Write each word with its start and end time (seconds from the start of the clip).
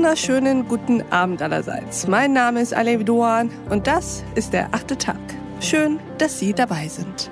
wunderschönen 0.00 0.66
guten 0.66 1.02
Abend 1.12 1.42
allerseits. 1.42 2.06
Mein 2.06 2.32
Name 2.32 2.62
ist 2.62 2.72
Alev 2.72 3.04
Doan 3.04 3.50
und 3.68 3.86
das 3.86 4.24
ist 4.34 4.54
der 4.54 4.72
achte 4.72 4.96
Tag. 4.96 5.20
Schön, 5.60 5.98
dass 6.16 6.38
Sie 6.38 6.54
dabei 6.54 6.88
sind. 6.88 7.30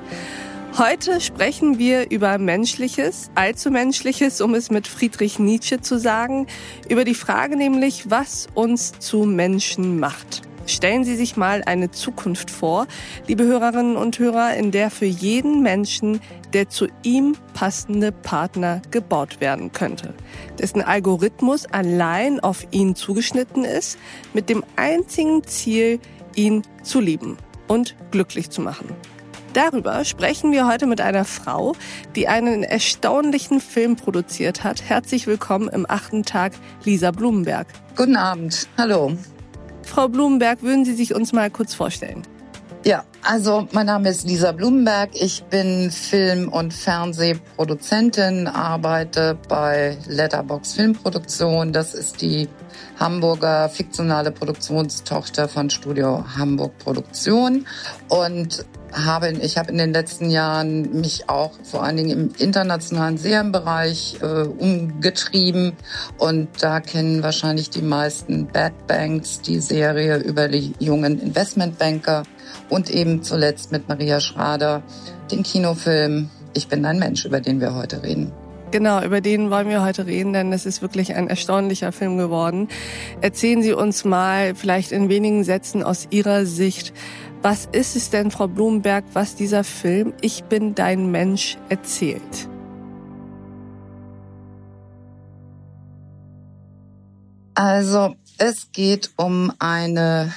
Heute 0.77 1.23
sprechen 1.23 1.79
wir 1.79 2.11
über 2.11 2.37
Menschliches, 2.37 3.31
allzu 3.35 3.71
Menschliches, 3.71 4.43
um 4.43 4.53
es 4.53 4.71
mit 4.71 4.87
Friedrich 4.87 5.39
Nietzsche 5.39 5.81
zu 5.81 5.99
sagen, 5.99 6.47
über 6.91 7.05
die 7.05 7.15
Frage 7.15 7.57
nämlich, 7.57 8.11
was 8.11 8.49
uns 8.53 8.99
zu 8.99 9.25
Menschen 9.25 9.99
macht. 9.99 10.43
Stellen 10.69 11.03
Sie 11.03 11.17
sich 11.17 11.37
mal 11.37 11.63
eine 11.65 11.91
Zukunft 11.91 12.51
vor, 12.51 12.87
liebe 13.27 13.45
Hörerinnen 13.45 13.97
und 13.97 14.19
Hörer, 14.19 14.55
in 14.55 14.71
der 14.71 14.91
für 14.91 15.07
jeden 15.07 15.63
Menschen 15.63 16.21
der 16.53 16.69
zu 16.69 16.89
ihm 17.03 17.37
passende 17.55 18.13
Partner 18.13 18.83
gebaut 18.91 19.41
werden 19.41 19.73
könnte, 19.73 20.15
dessen 20.59 20.83
Algorithmus 20.83 21.65
allein 21.67 22.41
auf 22.41 22.67
ihn 22.71 22.95
zugeschnitten 22.95 23.65
ist, 23.65 23.99
mit 24.35 24.51
dem 24.51 24.63
einzigen 24.77 25.43
Ziel, 25.45 26.01
ihn 26.37 26.63
zu 26.83 27.01
lieben 27.01 27.39
und 27.67 27.97
glücklich 28.11 28.51
zu 28.51 28.61
machen. 28.61 28.89
Darüber 29.55 30.05
sprechen 30.05 30.53
wir 30.53 30.69
heute 30.69 30.87
mit 30.87 31.01
einer 31.01 31.25
Frau, 31.25 31.75
die 32.15 32.29
einen 32.29 32.63
erstaunlichen 32.63 33.61
Film 33.61 33.97
produziert 33.97 34.65
hat. 34.65 34.83
Herzlich 34.83 35.27
willkommen 35.27 35.69
im 35.69 35.87
achten 35.89 36.25
Tag, 36.25 36.53
Lisa 36.85 37.11
Blumenberg. 37.11 37.67
Guten 37.97 38.17
Abend, 38.17 38.69
hallo. 38.77 39.17
Frau 39.89 40.07
Blumenberg, 40.09 40.63
würden 40.63 40.85
Sie 40.85 40.95
sich 40.95 41.15
uns 41.15 41.33
mal 41.33 41.51
kurz 41.51 41.75
vorstellen? 41.75 42.23
Ja, 42.85 43.05
also 43.23 43.67
mein 43.73 43.87
Name 43.87 44.09
ist 44.09 44.27
Lisa 44.27 44.53
Blumenberg. 44.53 45.11
Ich 45.15 45.43
bin 45.45 45.91
Film- 45.91 46.49
und 46.49 46.73
Fernsehproduzentin, 46.73 48.47
arbeite 48.47 49.37
bei 49.49 49.97
Letterbox 50.07 50.75
Filmproduktion. 50.75 51.73
Das 51.73 51.95
ist 51.95 52.23
die 52.23 52.49
Hamburger 52.99 53.69
fiktionale 53.69 54.31
Produktionstochter 54.31 55.49
von 55.49 55.71
Studio 55.71 56.25
Hamburg 56.37 56.79
Produktion. 56.79 57.67
Und 58.09 58.65
habe, 58.93 59.31
ich 59.31 59.59
habe 59.59 59.71
in 59.71 59.79
den 59.79 59.93
letzten 59.93 60.31
Jahren 60.31 61.01
mich 61.01 61.29
auch 61.29 61.53
vor 61.63 61.83
allen 61.83 61.97
Dingen 61.97 62.11
im 62.11 62.31
internationalen 62.39 63.19
Serienbereich 63.19 64.19
äh, 64.23 64.43
umgetrieben 64.43 65.73
und 66.19 66.49
da 66.61 66.81
kennen 66.81 67.23
wahrscheinlich 67.23 67.71
die 67.71 67.83
meisten 67.83 68.47
Bad 68.47 68.87
Banks 68.87 69.41
die 69.41 69.61
Serie 69.61 70.19
über 70.19 70.49
die 70.49 70.75
jungen 70.79 71.21
Investmentbanker 71.21 72.23
und 72.69 72.91
eben 72.91 73.23
zuletzt 73.23 73.73
mit 73.73 73.89
Maria 73.89 74.21
Schrader 74.21 74.83
den 75.31 75.43
Kinofilm 75.43 76.31
Ich 76.55 76.69
bin 76.69 76.85
ein 76.85 76.99
Mensch, 76.99 77.25
über 77.25 77.41
den 77.41 77.61
wir 77.61 77.75
heute 77.75 78.03
reden. 78.03 78.33
Genau, 78.71 79.03
über 79.03 79.23
den 79.23 79.51
wollen 79.51 79.71
wir 79.71 79.83
heute 79.83 80.05
reden, 80.07 80.35
denn 80.35 80.53
es 80.53 80.67
ist 80.67 80.83
wirklich 80.83 81.15
ein 81.15 81.29
erstaunlicher 81.29 81.91
Film 81.91 82.19
geworden. 82.19 82.69
Erzählen 83.23 83.63
Sie 83.63 83.73
uns 83.73 84.05
mal 84.05 84.55
vielleicht 84.55 84.93
in 84.93 85.09
wenigen 85.09 85.43
Sätzen 85.43 85.83
aus 85.83 86.09
Ihrer 86.11 86.45
Sicht, 86.45 86.93
was 87.41 87.67
ist 87.73 87.97
es 87.97 88.11
denn, 88.11 88.31
Frau 88.31 88.47
Blumenberg, 88.47 89.05
was 89.15 89.37
dieser 89.37 89.65
Film 89.65 90.13
Ich 90.21 90.45
bin 90.45 90.75
dein 90.75 91.11
Mensch 91.11 91.57
erzählt? 91.71 92.49
Also 97.55 98.17
es 98.37 98.71
geht 98.73 99.13
um 99.17 99.53
eine 99.59 100.33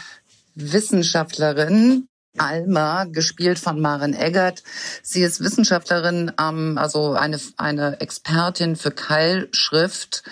Wissenschaftlerin, 0.56 2.08
Alma, 2.38 3.04
gespielt 3.06 3.60
von 3.60 3.82
Maren 3.82 4.14
Eggert. 4.14 4.64
Sie 5.04 5.22
ist 5.22 5.44
Wissenschaftlerin, 5.44 6.32
also 6.38 7.14
eine, 7.14 7.40
eine 7.58 8.00
Expertin 8.00 8.75
für 8.75 8.92
Keilschrift 8.92 10.24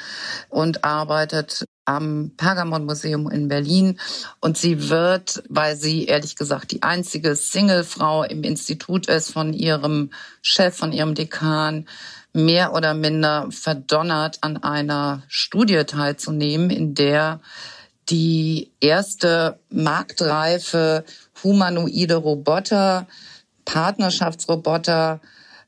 und 0.50 0.84
arbeitet 0.86 1.66
am 1.86 2.32
Pergamon-Museum 2.38 3.30
in 3.30 3.48
Berlin. 3.50 4.00
Und 4.40 4.58
sie 4.58 4.90
wird, 4.90 5.44
weil 5.50 5.76
sie 5.76 6.06
ehrlich 6.06 6.36
gesagt 6.36 6.72
die 6.72 6.84
einzige 6.84 7.36
Singlefrau 7.36 8.24
im 8.24 8.44
Institut 8.44 9.08
ist, 9.08 9.32
von 9.32 9.54
ihrem 9.54 10.12
Chef, 10.42 10.78
von 10.78 10.94
ihrem 10.94 11.16
Dekan, 11.16 11.88
mehr 12.32 12.74
oder 12.74 12.94
minder 12.94 13.50
verdonnert, 13.52 14.38
an 14.42 14.58
einer 14.58 15.24
Studie 15.28 15.84
teilzunehmen, 15.84 16.70
in 16.70 16.94
der 16.94 17.42
die 18.10 18.72
erste 18.80 19.60
marktreife 19.70 21.04
humanoide 21.44 22.16
Roboter, 22.16 23.08
Partnerschaftsroboter 23.66 25.22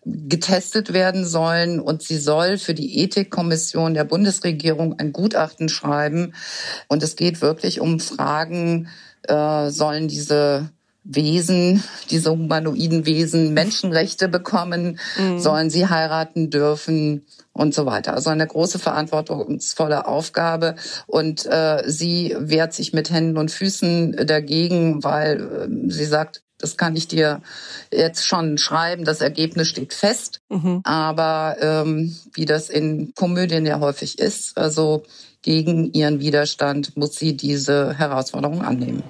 getestet 0.03 0.93
werden 0.93 1.25
sollen 1.25 1.79
und 1.79 2.01
sie 2.01 2.17
soll 2.17 2.57
für 2.57 2.73
die 2.73 2.99
Ethikkommission 3.03 3.93
der 3.93 4.03
Bundesregierung 4.03 4.97
ein 4.97 5.13
Gutachten 5.13 5.69
schreiben. 5.69 6.33
Und 6.87 7.03
es 7.03 7.15
geht 7.15 7.41
wirklich 7.41 7.79
um 7.79 7.99
Fragen, 7.99 8.87
äh, 9.27 9.69
sollen 9.69 10.07
diese 10.07 10.71
Wesen, 11.03 11.83
diese 12.11 12.31
humanoiden 12.31 13.05
Wesen 13.05 13.53
Menschenrechte 13.53 14.27
bekommen, 14.27 14.99
mhm. 15.17 15.39
sollen 15.39 15.69
sie 15.69 15.87
heiraten 15.87 16.49
dürfen 16.49 17.25
und 17.53 17.73
so 17.73 17.85
weiter. 17.85 18.13
Also 18.13 18.29
eine 18.29 18.45
große 18.45 18.77
verantwortungsvolle 18.77 20.05
Aufgabe 20.07 20.75
und 21.07 21.45
äh, 21.47 21.83
sie 21.87 22.35
wehrt 22.37 22.73
sich 22.73 22.93
mit 22.93 23.09
Händen 23.09 23.37
und 23.37 23.51
Füßen 23.51 24.25
dagegen, 24.27 25.03
weil 25.03 25.41
äh, 25.41 25.91
sie 25.91 26.05
sagt, 26.05 26.43
das 26.59 26.77
kann 26.77 26.95
ich 26.95 27.07
dir 27.07 27.41
jetzt 27.91 28.27
schon 28.27 28.59
schreiben. 28.59 29.03
Das 29.03 29.21
Ergebnis 29.21 29.67
steht 29.67 29.93
fest. 29.95 30.41
Mhm. 30.49 30.81
Aber 30.83 31.57
ähm, 31.59 32.15
wie 32.33 32.45
das 32.45 32.69
in 32.69 33.13
Komödien 33.15 33.65
ja 33.65 33.79
häufig 33.79 34.19
ist, 34.19 34.57
also 34.57 35.03
gegen 35.41 35.91
ihren 35.93 36.19
Widerstand 36.19 36.95
muss 36.95 37.15
sie 37.15 37.35
diese 37.35 37.97
Herausforderung 37.97 38.61
annehmen. 38.61 39.01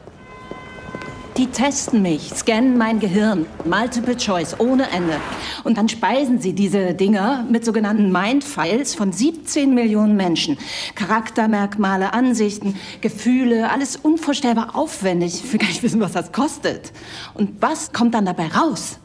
Die 1.38 1.48
testen 1.48 2.02
mich, 2.02 2.30
scannen 2.36 2.78
mein 2.78 3.00
Gehirn, 3.00 3.46
Multiple 3.64 4.18
Choice 4.18 4.60
ohne 4.60 4.90
Ende. 4.90 5.16
Und 5.64 5.78
dann 5.78 5.88
speisen 5.88 6.42
sie 6.42 6.52
diese 6.52 6.94
Dinger 6.94 7.46
mit 7.50 7.64
sogenannten 7.64 8.12
Mindfiles 8.12 8.96
von 8.96 9.14
17 9.14 9.74
Millionen 9.74 10.18
Menschen. 10.18 10.58
Charaktermerkmale, 10.96 12.14
Ansichten, 12.14 12.76
Gefühle, 13.00 13.72
alles 13.72 13.96
unvorstellbar 13.96 14.76
aufwendig. 14.76 15.42
Ich 15.46 15.54
will 15.54 15.60
gar 15.60 15.70
nicht 15.70 15.84
wissen, 15.84 16.02
was 16.02 16.12
das 16.12 16.34
kostet. 16.34 16.92
Und 17.34 17.62
was 17.62 17.94
kommt 17.94 18.14
dann 18.14 18.26
dabei 18.26 18.48
raus? 18.48 19.00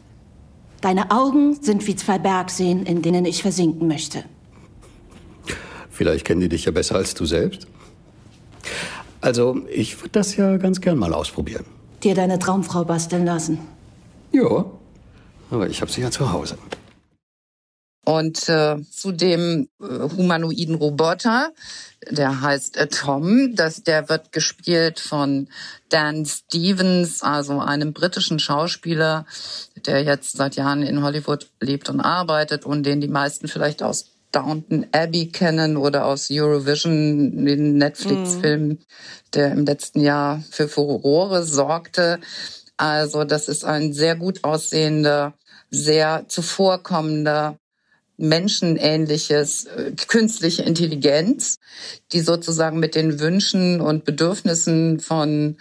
Deine 0.80 1.12
Augen 1.12 1.54
sind 1.62 1.86
wie 1.86 1.94
zwei 1.94 2.18
Bergseen, 2.18 2.86
in 2.86 3.02
denen 3.02 3.24
ich 3.24 3.42
versinken 3.42 3.86
möchte. 3.86 4.24
Vielleicht 5.90 6.24
kennen 6.24 6.40
die 6.40 6.48
dich 6.48 6.64
ja 6.64 6.72
besser 6.72 6.96
als 6.96 7.14
du 7.14 7.24
selbst. 7.24 7.68
Also, 9.20 9.62
ich 9.72 9.98
würde 10.00 10.10
das 10.10 10.36
ja 10.36 10.56
ganz 10.56 10.80
gern 10.80 10.98
mal 10.98 11.14
ausprobieren 11.14 11.64
dir 12.02 12.14
deine 12.14 12.38
Traumfrau 12.38 12.84
basteln 12.84 13.24
lassen. 13.24 13.58
Ja, 14.32 14.64
aber 15.50 15.68
ich 15.68 15.80
habe 15.80 15.90
sie 15.90 16.00
ja 16.00 16.10
zu 16.10 16.32
Hause. 16.32 16.58
Und 18.04 18.48
äh, 18.48 18.80
zu 18.88 19.10
dem 19.10 19.68
äh, 19.80 19.84
humanoiden 19.84 20.76
Roboter, 20.76 21.50
der 22.08 22.40
heißt 22.40 22.76
äh, 22.76 22.86
Tom, 22.86 23.56
das, 23.56 23.82
der 23.82 24.08
wird 24.08 24.30
gespielt 24.30 25.00
von 25.00 25.48
Dan 25.88 26.24
Stevens, 26.24 27.22
also 27.22 27.58
einem 27.58 27.92
britischen 27.92 28.38
Schauspieler, 28.38 29.26
der 29.86 30.04
jetzt 30.04 30.36
seit 30.36 30.54
Jahren 30.54 30.82
in 30.82 31.02
Hollywood 31.02 31.48
lebt 31.60 31.88
und 31.88 32.00
arbeitet 32.00 32.64
und 32.64 32.84
den 32.84 33.00
die 33.00 33.08
meisten 33.08 33.48
vielleicht 33.48 33.82
aus 33.82 34.15
Downton 34.32 34.86
Abbey 34.92 35.28
kennen 35.28 35.76
oder 35.76 36.06
aus 36.06 36.28
Eurovision, 36.30 37.44
den 37.44 37.78
Netflix-Film, 37.78 38.68
mhm. 38.68 38.78
der 39.34 39.52
im 39.52 39.64
letzten 39.64 40.00
Jahr 40.00 40.42
für 40.50 40.68
Furore 40.68 41.44
sorgte. 41.44 42.20
Also 42.76 43.24
das 43.24 43.48
ist 43.48 43.64
ein 43.64 43.92
sehr 43.92 44.16
gut 44.16 44.44
aussehender, 44.44 45.34
sehr 45.70 46.24
zuvorkommender, 46.28 47.58
menschenähnliches, 48.18 49.64
äh, 49.66 49.92
künstliche 50.08 50.62
Intelligenz, 50.62 51.58
die 52.12 52.20
sozusagen 52.20 52.78
mit 52.78 52.94
den 52.94 53.20
Wünschen 53.20 53.80
und 53.80 54.04
Bedürfnissen 54.04 55.00
von 55.00 55.56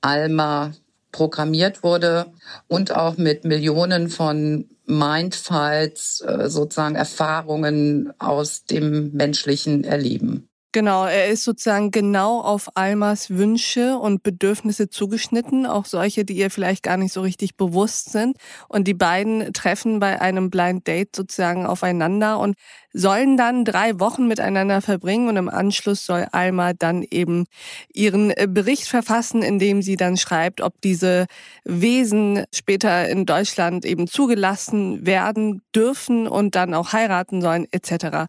Alma 0.00 0.72
programmiert 1.12 1.82
wurde 1.82 2.26
und 2.68 2.94
auch 2.94 3.16
mit 3.16 3.44
Millionen 3.44 4.08
von 4.08 4.68
Mindfiles, 4.86 6.20
äh, 6.26 6.50
sozusagen 6.50 6.96
Erfahrungen 6.96 8.12
aus 8.18 8.64
dem 8.64 9.12
menschlichen 9.12 9.84
Erleben. 9.84 10.49
Genau, 10.72 11.04
er 11.04 11.26
ist 11.26 11.42
sozusagen 11.42 11.90
genau 11.90 12.40
auf 12.40 12.76
Almas 12.76 13.30
Wünsche 13.30 13.98
und 13.98 14.22
Bedürfnisse 14.22 14.88
zugeschnitten, 14.88 15.66
auch 15.66 15.84
solche, 15.84 16.24
die 16.24 16.34
ihr 16.34 16.48
vielleicht 16.48 16.84
gar 16.84 16.96
nicht 16.96 17.12
so 17.12 17.22
richtig 17.22 17.56
bewusst 17.56 18.12
sind. 18.12 18.36
Und 18.68 18.86
die 18.86 18.94
beiden 18.94 19.52
treffen 19.52 19.98
bei 19.98 20.20
einem 20.20 20.48
Blind 20.48 20.86
Date 20.86 21.16
sozusagen 21.16 21.66
aufeinander 21.66 22.38
und 22.38 22.54
sollen 22.92 23.36
dann 23.36 23.64
drei 23.64 23.98
Wochen 24.00 24.28
miteinander 24.28 24.80
verbringen 24.80 25.28
und 25.28 25.36
im 25.36 25.48
Anschluss 25.48 26.06
soll 26.06 26.26
Alma 26.32 26.72
dann 26.72 27.02
eben 27.02 27.46
ihren 27.92 28.30
äh, 28.30 28.46
Bericht 28.48 28.88
verfassen, 28.88 29.42
in 29.42 29.58
dem 29.58 29.82
sie 29.82 29.96
dann 29.96 30.16
schreibt, 30.16 30.60
ob 30.60 30.80
diese 30.80 31.26
Wesen 31.64 32.44
später 32.52 33.08
in 33.08 33.26
Deutschland 33.26 33.84
eben 33.84 34.06
zugelassen 34.06 35.06
werden 35.06 35.62
dürfen 35.74 36.26
und 36.26 36.54
dann 36.54 36.74
auch 36.74 36.92
heiraten 36.92 37.42
sollen 37.42 37.66
etc. 37.70 38.28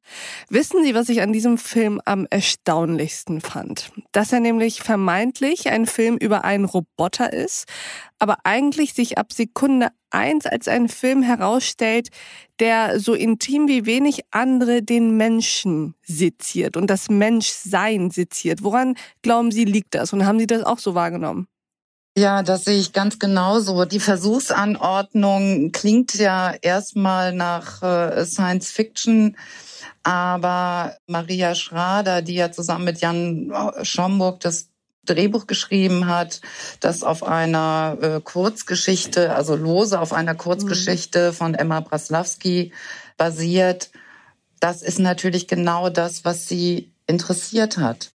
Wissen 0.49 0.83
Sie, 0.83 0.93
was 0.95 1.09
ich 1.09 1.21
an 1.21 1.33
diesem 1.33 1.57
Film 1.57 2.01
am 2.05 2.27
erstaunlichsten 2.31 3.41
fand. 3.41 3.91
Dass 4.11 4.33
er 4.33 4.39
nämlich 4.39 4.81
vermeintlich 4.81 5.69
ein 5.69 5.85
Film 5.85 6.17
über 6.17 6.43
einen 6.43 6.65
Roboter 6.65 7.31
ist, 7.31 7.65
aber 8.17 8.37
eigentlich 8.43 8.93
sich 8.93 9.17
ab 9.17 9.31
Sekunde 9.31 9.89
eins 10.09 10.45
als 10.45 10.67
ein 10.67 10.89
Film 10.89 11.21
herausstellt, 11.21 12.09
der 12.59 12.99
so 12.99 13.13
intim 13.13 13.67
wie 13.67 13.85
wenig 13.85 14.21
andere 14.31 14.81
den 14.81 15.17
Menschen 15.17 15.95
seziert 16.01 16.77
und 16.77 16.89
das 16.89 17.09
Menschsein 17.09 18.11
seziert. 18.11 18.63
Woran 18.63 18.95
glauben 19.21 19.51
Sie 19.51 19.65
liegt 19.65 19.93
das 19.95 20.13
und 20.13 20.25
haben 20.25 20.39
Sie 20.39 20.47
das 20.47 20.63
auch 20.63 20.79
so 20.79 20.95
wahrgenommen? 20.95 21.47
Ja, 22.17 22.43
das 22.43 22.65
sehe 22.65 22.77
ich 22.77 22.91
ganz 22.91 23.19
genauso. 23.19 23.85
Die 23.85 24.01
Versuchsanordnung 24.01 25.71
klingt 25.71 26.15
ja 26.15 26.53
erstmal 26.61 27.33
nach 27.33 27.81
äh, 27.81 28.25
Science 28.25 28.69
Fiction, 28.69 29.37
aber 30.03 30.97
Maria 31.07 31.55
Schrader, 31.55 32.21
die 32.21 32.35
ja 32.35 32.51
zusammen 32.51 32.83
mit 32.85 32.99
Jan 32.99 33.53
Schomburg 33.83 34.41
das 34.41 34.67
Drehbuch 35.05 35.47
geschrieben 35.47 36.07
hat, 36.07 36.41
das 36.81 37.01
auf 37.01 37.23
einer 37.23 37.97
äh, 38.01 38.21
Kurzgeschichte, 38.21 39.33
also 39.33 39.55
lose 39.55 39.99
auf 39.99 40.11
einer 40.11 40.35
Kurzgeschichte 40.35 41.29
mhm. 41.29 41.33
von 41.33 41.55
Emma 41.55 41.79
Braslawski 41.79 42.73
basiert. 43.15 43.89
Das 44.59 44.81
ist 44.81 44.99
natürlich 44.99 45.47
genau 45.47 45.89
das, 45.89 46.25
was 46.25 46.47
sie 46.47 46.91
interessiert 47.07 47.77
hat 47.77 48.11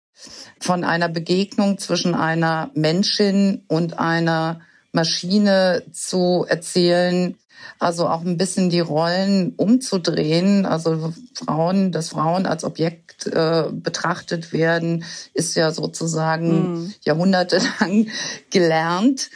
von 0.61 0.85
einer 0.85 1.09
Begegnung 1.09 1.79
zwischen 1.79 2.15
einer 2.15 2.71
Menschin 2.75 3.63
und 3.69 3.99
einer 3.99 4.61
Maschine 4.93 5.85
zu 5.93 6.45
erzählen, 6.49 7.37
also 7.79 8.09
auch 8.09 8.23
ein 8.23 8.37
bisschen 8.37 8.71
die 8.71 8.81
Rollen 8.81 9.55
umzudrehen, 9.57 10.67
also 10.67 11.13
Frauen, 11.35 11.93
dass 11.93 12.11
Frauen 12.11 12.47
als 12.47 12.65
Objekt 12.65 13.27
äh, 13.27 13.65
betrachtet 13.73 14.53
werden, 14.53 15.05
ist 15.35 15.57
ja 15.57 15.71
sozusagen 15.73 16.75
mhm. 16.75 16.95
jahrhundertelang 17.03 18.09
gelernt. 18.51 19.31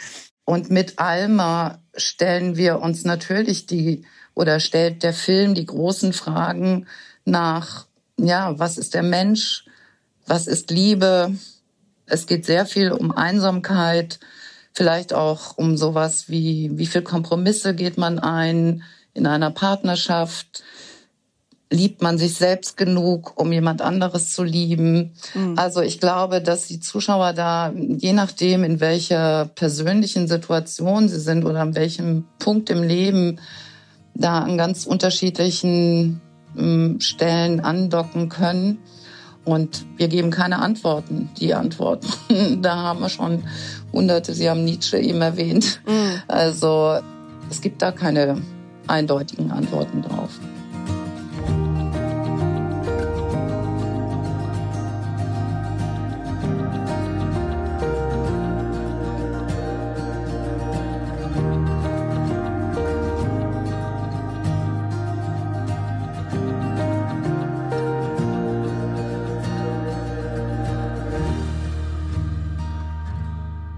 Und 0.44 0.70
mit 0.70 0.98
Alma 0.98 1.80
stellen 1.96 2.56
wir 2.56 2.80
uns 2.80 3.04
natürlich 3.04 3.66
die 3.66 4.04
oder 4.34 4.60
stellt 4.60 5.02
der 5.02 5.12
Film 5.12 5.54
die 5.54 5.66
großen 5.66 6.12
Fragen 6.12 6.86
nach, 7.24 7.86
ja, 8.18 8.58
was 8.58 8.78
ist 8.78 8.94
der 8.94 9.02
Mensch? 9.02 9.65
Was 10.26 10.46
ist 10.46 10.70
Liebe. 10.70 11.32
Es 12.06 12.26
geht 12.26 12.46
sehr 12.46 12.66
viel 12.66 12.92
um 12.92 13.10
Einsamkeit, 13.12 14.20
vielleicht 14.72 15.12
auch 15.12 15.56
um 15.56 15.76
sowas 15.76 16.28
wie, 16.28 16.70
wie 16.74 16.86
viel 16.86 17.02
Kompromisse 17.02 17.74
geht 17.74 17.98
man 17.98 18.18
ein 18.18 18.82
in 19.14 19.26
einer 19.26 19.50
Partnerschaft. 19.50 20.62
Liebt 21.68 22.00
man 22.00 22.16
sich 22.16 22.34
selbst 22.34 22.76
genug, 22.76 23.40
um 23.40 23.50
jemand 23.50 23.82
anderes 23.82 24.32
zu 24.32 24.44
lieben? 24.44 25.14
Mhm. 25.34 25.58
Also 25.58 25.80
ich 25.80 25.98
glaube, 25.98 26.40
dass 26.40 26.68
die 26.68 26.78
Zuschauer 26.78 27.32
da, 27.32 27.72
je 27.74 28.12
nachdem, 28.12 28.62
in 28.62 28.78
welcher 28.78 29.46
persönlichen 29.46 30.28
Situation 30.28 31.08
sie 31.08 31.18
sind 31.18 31.44
oder 31.44 31.60
an 31.60 31.74
welchem 31.74 32.24
Punkt 32.38 32.70
im 32.70 32.84
Leben, 32.84 33.40
da 34.14 34.40
an 34.40 34.56
ganz 34.56 34.86
unterschiedlichen 34.86 36.20
ähm, 36.56 37.00
Stellen 37.00 37.60
andocken 37.60 38.28
können. 38.28 38.78
Und 39.46 39.86
wir 39.96 40.08
geben 40.08 40.30
keine 40.30 40.58
Antworten. 40.58 41.30
Die 41.38 41.54
Antworten, 41.54 42.08
da 42.62 42.76
haben 42.76 43.00
wir 43.00 43.08
schon 43.08 43.44
hunderte, 43.92 44.34
Sie 44.34 44.50
haben 44.50 44.64
Nietzsche 44.64 44.98
eben 44.98 45.22
erwähnt. 45.22 45.80
Mhm. 45.86 46.20
Also 46.28 46.98
es 47.48 47.60
gibt 47.60 47.80
da 47.80 47.92
keine 47.92 48.42
eindeutigen 48.88 49.52
Antworten 49.52 50.02
drauf. 50.02 50.30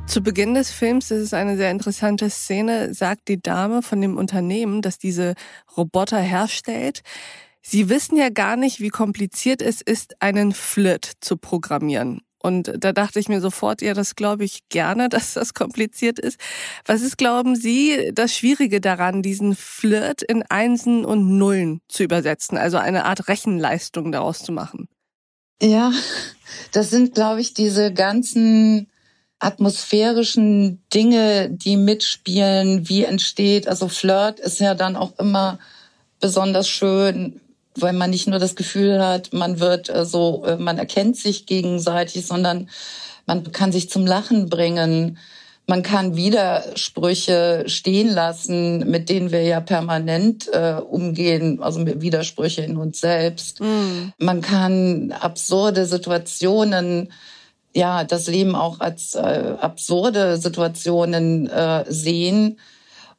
Zu 0.09 0.23
Beginn 0.23 0.55
des 0.55 0.71
Films, 0.71 1.09
das 1.09 1.19
ist 1.19 1.35
eine 1.35 1.59
sehr 1.59 1.71
interessante 1.71 2.31
Szene, 2.31 2.95
sagt 2.95 3.29
die 3.29 3.43
Dame 3.43 3.83
von 3.83 4.01
dem 4.01 4.17
Unternehmen, 4.17 4.81
das 4.81 4.99
diese 4.99 5.35
Roboter 5.77 6.19
herstellt, 6.19 7.03
Sie 7.61 7.91
wissen 7.91 8.17
ja 8.17 8.31
gar 8.31 8.57
nicht, 8.57 8.81
wie 8.81 8.89
kompliziert 8.89 9.61
es 9.61 9.83
ist, 9.83 10.23
einen 10.23 10.55
Flirt 10.55 11.13
zu 11.21 11.37
programmieren. 11.37 12.23
Und 12.39 12.73
da 12.79 12.93
dachte 12.93 13.21
ich 13.21 13.29
mir 13.29 13.43
sofort, 13.43 13.83
ja, 13.83 13.93
das 13.93 14.17
glaube 14.17 14.45
ich 14.45 14.61
gerne, 14.71 15.09
dass 15.11 15.35
das 15.35 15.53
kompliziert 15.53 16.19
ist. 16.19 16.41
Was 16.87 17.03
ist, 17.03 17.19
glauben 17.19 17.57
Sie, 17.57 18.11
das 18.15 18.35
Schwierige 18.35 18.81
daran, 18.81 19.23
diesen 19.23 19.55
Flirt 19.55 20.23
in 20.23 20.43
Einsen 20.45 21.05
und 21.05 21.37
Nullen 21.37 21.83
zu 21.89 22.05
übersetzen, 22.05 22.57
also 22.57 22.79
eine 22.79 23.05
Art 23.05 23.29
Rechenleistung 23.29 24.11
daraus 24.13 24.39
zu 24.39 24.53
machen? 24.53 24.89
Ja, 25.61 25.93
das 26.73 26.89
sind, 26.89 27.15
glaube 27.15 27.43
ich, 27.43 27.53
diese 27.53 27.93
ganzen 27.93 28.89
atmosphärischen 29.41 30.83
Dinge, 30.93 31.49
die 31.51 31.77
mitspielen, 31.77 32.89
wie 32.89 33.05
entsteht. 33.05 33.69
Also 33.69 33.89
Flirt 33.89 34.41
ist 34.41 34.59
ja 34.61 34.75
dann 34.75 34.97
auch 34.97 35.19
immer 35.19 35.59
besonders 36.21 36.69
schön, 36.69 37.41
weil 37.77 37.93
man 37.93 38.11
nicht 38.11 38.27
nur 38.27 38.41
das 38.41 38.57
Gefühl 38.57 39.05
hat, 39.05 39.33
man 39.33 39.61
wird 39.61 39.87
so, 39.87 39.93
also, 39.95 40.45
äh, 40.45 40.57
man 40.57 40.79
erkennt 40.79 41.17
sich 41.17 41.47
gegenseitig, 41.47 42.27
sondern 42.27 42.69
man 43.27 43.53
kann 43.53 43.73
sich 43.73 43.91
zum 43.91 44.07
Lachen 44.07 44.49
bringen. 44.49 45.19
Man 45.67 45.83
kann 45.83 46.17
Widersprüche 46.17 47.65
stehen 47.67 48.09
lassen, 48.09 48.91
mit 48.91 49.11
denen 49.11 49.31
wir 49.31 49.43
ja 49.43 49.61
permanent 49.61 50.49
äh, 50.51 50.81
umgehen, 50.81 51.63
also 51.63 51.79
mit 51.79 52.01
Widersprüche 52.01 52.63
in 52.63 52.79
uns 52.79 53.01
selbst. 53.01 53.61
Mm. 53.61 54.13
Man 54.17 54.41
kann 54.41 55.13
absurde 55.13 55.85
Situationen 55.85 57.13
ja 57.75 58.05
das 58.05 58.27
Leben 58.27 58.55
auch 58.55 58.81
als 58.81 59.15
äh, 59.15 59.55
absurde 59.61 60.37
Situationen 60.37 61.49
äh, 61.49 61.85
sehen. 61.89 62.59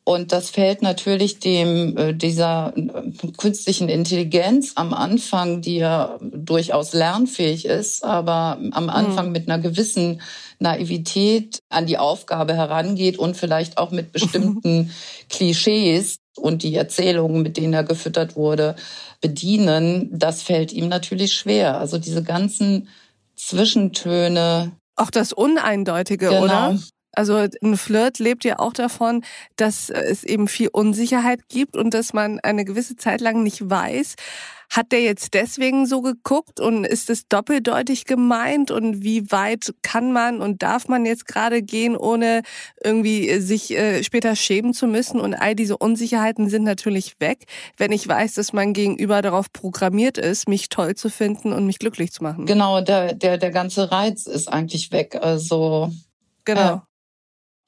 Und 0.03 0.31
das 0.31 0.49
fällt 0.49 0.81
natürlich 0.81 1.39
dem 1.39 1.95
äh, 1.95 2.13
dieser 2.13 2.73
äh, 2.75 3.31
künstlichen 3.37 3.89
Intelligenz 3.89 4.71
am 4.75 4.93
Anfang, 4.93 5.61
die 5.61 5.77
ja 5.77 6.17
durchaus 6.21 6.93
lernfähig 6.93 7.65
ist, 7.65 8.03
aber 8.03 8.57
am 8.71 8.85
mhm. 8.85 8.89
Anfang 8.89 9.27
mhm. 9.27 9.31
mit 9.33 9.49
einer 9.49 9.61
gewissen 9.61 10.21
Naivität 10.57 11.59
an 11.69 11.85
die 11.85 11.99
Aufgabe 11.99 12.55
herangeht 12.55 13.19
und 13.19 13.37
vielleicht 13.37 13.77
auch 13.77 13.91
mit 13.91 14.11
bestimmten 14.11 14.91
Klischees 15.29 16.17
und 16.35 16.63
die 16.63 16.75
Erzählungen, 16.75 17.43
mit 17.43 17.57
denen 17.57 17.73
er 17.73 17.83
gefüttert 17.83 18.35
wurde, 18.35 18.75
bedienen, 19.21 20.09
das 20.11 20.41
fällt 20.41 20.73
ihm 20.73 20.87
natürlich 20.87 21.33
schwer. 21.33 21.77
Also 21.77 21.97
diese 21.97 22.23
ganzen 22.23 22.87
Zwischentöne. 23.39 24.73
Auch 24.95 25.09
das 25.09 25.33
Uneindeutige, 25.33 26.29
genau. 26.29 26.43
oder? 26.43 26.79
Also 27.13 27.35
ein 27.35 27.77
Flirt 27.77 28.19
lebt 28.19 28.43
ja 28.43 28.59
auch 28.59 28.73
davon, 28.73 29.23
dass 29.55 29.89
es 29.89 30.23
eben 30.23 30.47
viel 30.47 30.69
Unsicherheit 30.71 31.47
gibt 31.49 31.75
und 31.75 31.93
dass 31.93 32.13
man 32.13 32.39
eine 32.41 32.65
gewisse 32.65 32.97
Zeit 32.97 33.19
lang 33.21 33.41
nicht 33.41 33.69
weiß, 33.69 34.15
hat 34.69 34.91
der 34.91 35.01
jetzt 35.01 35.33
deswegen 35.33 35.85
so 35.85 36.01
geguckt 36.01 36.59
und 36.59 36.85
ist 36.85 37.09
es 37.09 37.27
doppeldeutig 37.27 38.05
gemeint 38.05 38.71
und 38.71 39.03
wie 39.03 39.31
weit 39.31 39.73
kann 39.81 40.11
man 40.11 40.41
und 40.41 40.61
darf 40.61 40.87
man 40.87 41.05
jetzt 41.05 41.25
gerade 41.25 41.61
gehen, 41.63 41.97
ohne 41.97 42.43
irgendwie 42.83 43.39
sich 43.39 43.71
äh, 43.71 44.03
später 44.03 44.35
schämen 44.35 44.73
zu 44.73 44.87
müssen? 44.87 45.19
Und 45.19 45.33
all 45.33 45.55
diese 45.55 45.77
Unsicherheiten 45.77 46.49
sind 46.49 46.63
natürlich 46.63 47.15
weg, 47.19 47.45
wenn 47.77 47.91
ich 47.91 48.07
weiß, 48.07 48.35
dass 48.35 48.53
mein 48.53 48.73
Gegenüber 48.73 49.21
darauf 49.21 49.51
programmiert 49.51 50.17
ist, 50.17 50.47
mich 50.47 50.69
toll 50.69 50.95
zu 50.95 51.09
finden 51.09 51.51
und 51.51 51.65
mich 51.65 51.79
glücklich 51.79 52.11
zu 52.11 52.23
machen. 52.23 52.45
Genau, 52.45 52.81
der, 52.81 53.13
der, 53.13 53.37
der 53.37 53.51
ganze 53.51 53.91
Reiz 53.91 54.27
ist 54.27 54.47
eigentlich 54.47 54.91
weg. 54.91 55.17
Also. 55.19 55.91
Genau. 56.45 56.81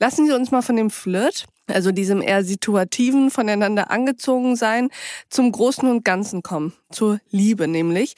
Lassen 0.02 0.26
Sie 0.26 0.34
uns 0.34 0.50
mal 0.50 0.64
von 0.64 0.78
dem 0.78 0.90
Flirt, 0.90 1.46
also 1.68 1.92
diesem 1.92 2.24
eher 2.24 2.44
situativen, 2.44 3.30
voneinander 3.30 3.92
angezogen 3.92 4.56
sein, 4.56 4.90
zum 5.30 5.52
Großen 5.52 5.88
und 5.88 6.04
Ganzen 6.04 6.42
kommen, 6.42 6.74
zur 6.90 7.20
Liebe 7.30 7.68
nämlich. 7.68 8.16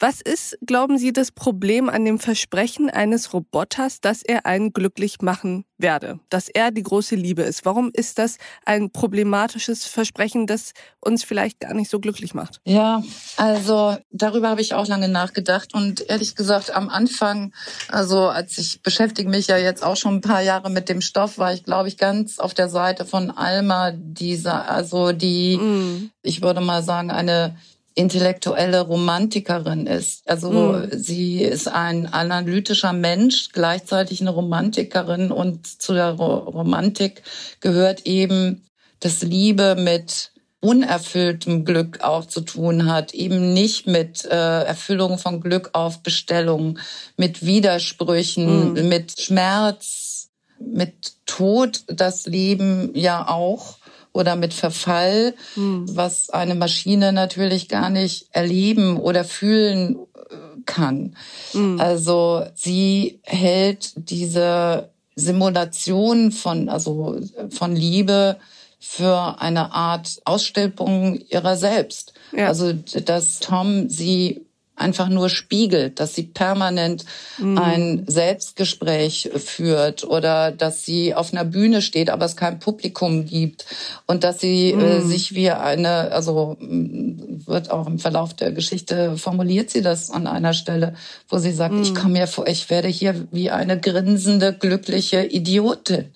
Was 0.00 0.20
ist, 0.20 0.58
glauben 0.66 0.98
Sie, 0.98 1.12
das 1.12 1.30
Problem 1.30 1.88
an 1.88 2.04
dem 2.04 2.18
Versprechen 2.18 2.90
eines 2.90 3.32
Roboters, 3.32 4.00
dass 4.00 4.22
er 4.22 4.44
einen 4.44 4.72
glücklich 4.72 5.20
machen 5.22 5.64
werde, 5.78 6.18
dass 6.30 6.48
er 6.48 6.72
die 6.72 6.82
große 6.82 7.14
Liebe 7.14 7.42
ist? 7.42 7.64
Warum 7.64 7.90
ist 7.92 8.18
das 8.18 8.38
ein 8.64 8.90
problematisches 8.90 9.84
Versprechen, 9.84 10.48
das 10.48 10.72
uns 11.00 11.22
vielleicht 11.22 11.60
gar 11.60 11.74
nicht 11.74 11.90
so 11.90 12.00
glücklich 12.00 12.34
macht? 12.34 12.60
Ja, 12.64 13.02
also 13.36 13.96
darüber 14.10 14.48
habe 14.48 14.60
ich 14.60 14.74
auch 14.74 14.88
lange 14.88 15.08
nachgedacht 15.08 15.74
und 15.74 16.08
ehrlich 16.08 16.34
gesagt 16.34 16.74
am 16.74 16.88
Anfang, 16.88 17.52
also 17.88 18.28
als 18.28 18.58
ich 18.58 18.82
beschäftige 18.82 19.28
mich 19.28 19.46
ja 19.46 19.58
jetzt 19.58 19.84
auch 19.84 19.96
schon 19.96 20.16
ein 20.16 20.20
paar 20.20 20.42
Jahre 20.42 20.70
mit 20.70 20.88
dem 20.88 21.02
Stoff, 21.02 21.38
war 21.38 21.54
ich 21.54 21.62
glaube 21.62 21.88
ich 21.88 21.98
ganz 21.98 22.40
auf 22.40 22.52
der 22.52 22.68
Seite 22.68 23.04
von 23.04 23.30
Alma, 23.30 23.92
dieser, 23.92 24.68
also 24.68 25.12
die, 25.12 25.56
mm. 25.56 26.10
ich 26.22 26.42
würde 26.42 26.60
mal 26.60 26.82
sagen, 26.82 27.10
eine 27.10 27.56
intellektuelle 27.94 28.80
Romantikerin 28.80 29.86
ist. 29.86 30.28
Also 30.28 30.50
mhm. 30.50 30.88
sie 30.92 31.42
ist 31.42 31.68
ein 31.68 32.06
analytischer 32.06 32.92
Mensch, 32.92 33.50
gleichzeitig 33.52 34.20
eine 34.20 34.30
Romantikerin 34.30 35.30
und 35.30 35.66
zu 35.66 35.94
der 35.94 36.10
Romantik 36.10 37.22
gehört 37.60 38.06
eben, 38.06 38.64
dass 39.00 39.22
Liebe 39.22 39.76
mit 39.78 40.32
unerfülltem 40.60 41.64
Glück 41.64 42.00
auch 42.00 42.24
zu 42.24 42.40
tun 42.40 42.86
hat, 42.90 43.12
eben 43.12 43.52
nicht 43.52 43.86
mit 43.86 44.24
äh, 44.24 44.64
Erfüllung 44.64 45.18
von 45.18 45.40
Glück 45.40 45.70
auf 45.74 46.02
Bestellung, 46.02 46.78
mit 47.16 47.44
Widersprüchen, 47.44 48.72
mhm. 48.72 48.88
mit 48.88 49.20
Schmerz, 49.20 50.30
mit 50.58 51.12
Tod, 51.26 51.82
das 51.86 52.26
Leben 52.26 52.90
ja 52.94 53.28
auch 53.28 53.76
oder 54.14 54.36
mit 54.36 54.54
Verfall, 54.54 55.34
mhm. 55.56 55.84
was 55.94 56.30
eine 56.30 56.54
Maschine 56.54 57.12
natürlich 57.12 57.68
gar 57.68 57.90
nicht 57.90 58.28
erleben 58.30 58.96
oder 58.96 59.24
fühlen 59.24 59.98
äh, 60.14 60.36
kann. 60.64 61.16
Mhm. 61.52 61.78
Also 61.78 62.44
sie 62.54 63.18
hält 63.24 63.92
diese 63.96 64.88
Simulation 65.16 66.32
von, 66.32 66.68
also 66.68 67.20
von 67.50 67.76
Liebe 67.76 68.38
für 68.78 69.40
eine 69.40 69.72
Art 69.72 70.20
Ausstellung 70.24 71.20
ihrer 71.28 71.56
selbst. 71.56 72.14
Ja. 72.32 72.48
Also, 72.48 72.72
dass 72.72 73.40
Tom 73.40 73.88
sie 73.88 74.46
einfach 74.76 75.08
nur 75.08 75.28
spiegelt, 75.28 76.00
dass 76.00 76.14
sie 76.14 76.24
permanent 76.24 77.04
mhm. 77.38 77.58
ein 77.58 78.04
Selbstgespräch 78.06 79.30
führt 79.36 80.02
oder 80.02 80.50
dass 80.50 80.84
sie 80.84 81.14
auf 81.14 81.32
einer 81.32 81.44
Bühne 81.44 81.80
steht, 81.80 82.10
aber 82.10 82.24
es 82.24 82.36
kein 82.36 82.58
Publikum 82.58 83.24
gibt 83.24 83.66
und 84.06 84.24
dass 84.24 84.40
sie 84.40 84.70
äh, 84.70 84.76
mhm. 84.76 84.82
äh, 84.82 85.00
sich 85.02 85.34
wie 85.34 85.50
eine, 85.50 86.10
also 86.10 86.56
wird 86.58 87.70
auch 87.70 87.86
im 87.86 88.00
Verlauf 88.00 88.34
der 88.34 88.50
Geschichte 88.50 89.16
formuliert 89.16 89.70
sie 89.70 89.82
das 89.82 90.10
an 90.10 90.26
einer 90.26 90.54
Stelle, 90.54 90.94
wo 91.28 91.38
sie 91.38 91.52
sagt, 91.52 91.74
mhm. 91.74 91.82
ich 91.82 91.94
komme 91.94 92.14
mir 92.14 92.26
vor, 92.26 92.48
ich 92.48 92.68
werde 92.68 92.88
hier 92.88 93.28
wie 93.30 93.50
eine 93.50 93.78
grinsende, 93.78 94.52
glückliche 94.52 95.24
Idiotin. 95.24 96.12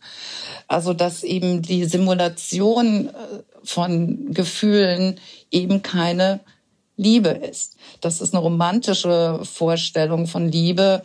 Also 0.67 0.95
dass 0.95 1.23
eben 1.23 1.63
die 1.63 1.85
Simulation 1.85 3.09
äh, 3.09 3.13
von 3.63 4.33
Gefühlen 4.33 5.21
eben 5.51 5.83
keine 5.83 6.41
Liebe 6.99 7.31
ist. 7.31 7.77
Das 8.03 8.21
ist 8.21 8.35
eine 8.35 8.43
romantische 8.43 9.41
Vorstellung 9.45 10.27
von 10.27 10.49
Liebe. 10.49 11.03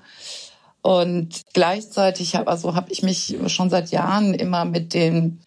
Und 0.82 1.44
gleichzeitig 1.54 2.36
habe 2.36 2.48
also 2.52 2.76
habe 2.76 2.92
ich 2.92 3.04
mich 3.04 3.38
schon 3.48 3.70
seit 3.70 3.92
Jahren 3.92 4.34
immer 4.34 4.66
mit 4.66 4.94
dem 4.94 5.40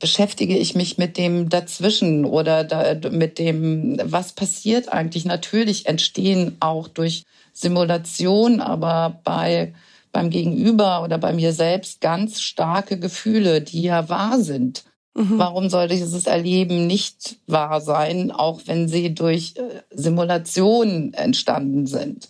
beschäftige 0.00 0.58
ich 0.58 0.74
mich 0.74 0.98
mit 0.98 1.16
dem 1.16 1.48
dazwischen 1.48 2.24
oder 2.24 2.64
da, 2.64 3.08
mit 3.10 3.38
dem 3.38 4.00
was 4.02 4.32
passiert 4.32 4.92
eigentlich 4.92 5.24
natürlich 5.24 5.86
entstehen 5.86 6.56
auch 6.58 6.88
durch 6.88 7.22
Simulation, 7.52 8.60
aber 8.60 9.20
bei 9.22 9.72
beim 10.10 10.30
Gegenüber 10.30 11.02
oder 11.02 11.18
bei 11.18 11.32
mir 11.32 11.52
selbst 11.52 12.00
ganz 12.00 12.40
starke 12.40 12.98
Gefühle, 12.98 13.62
die 13.62 13.82
ja 13.82 14.08
wahr 14.08 14.40
sind. 14.40 14.84
Mhm. 15.14 15.38
Warum 15.38 15.68
sollte 15.68 15.94
dieses 15.94 16.26
Erleben 16.26 16.86
nicht 16.86 17.36
wahr 17.46 17.80
sein, 17.80 18.30
auch 18.30 18.60
wenn 18.66 18.88
sie 18.88 19.14
durch 19.14 19.54
äh, 19.56 19.82
Simulationen 19.90 21.12
entstanden 21.12 21.86
sind 21.86 22.28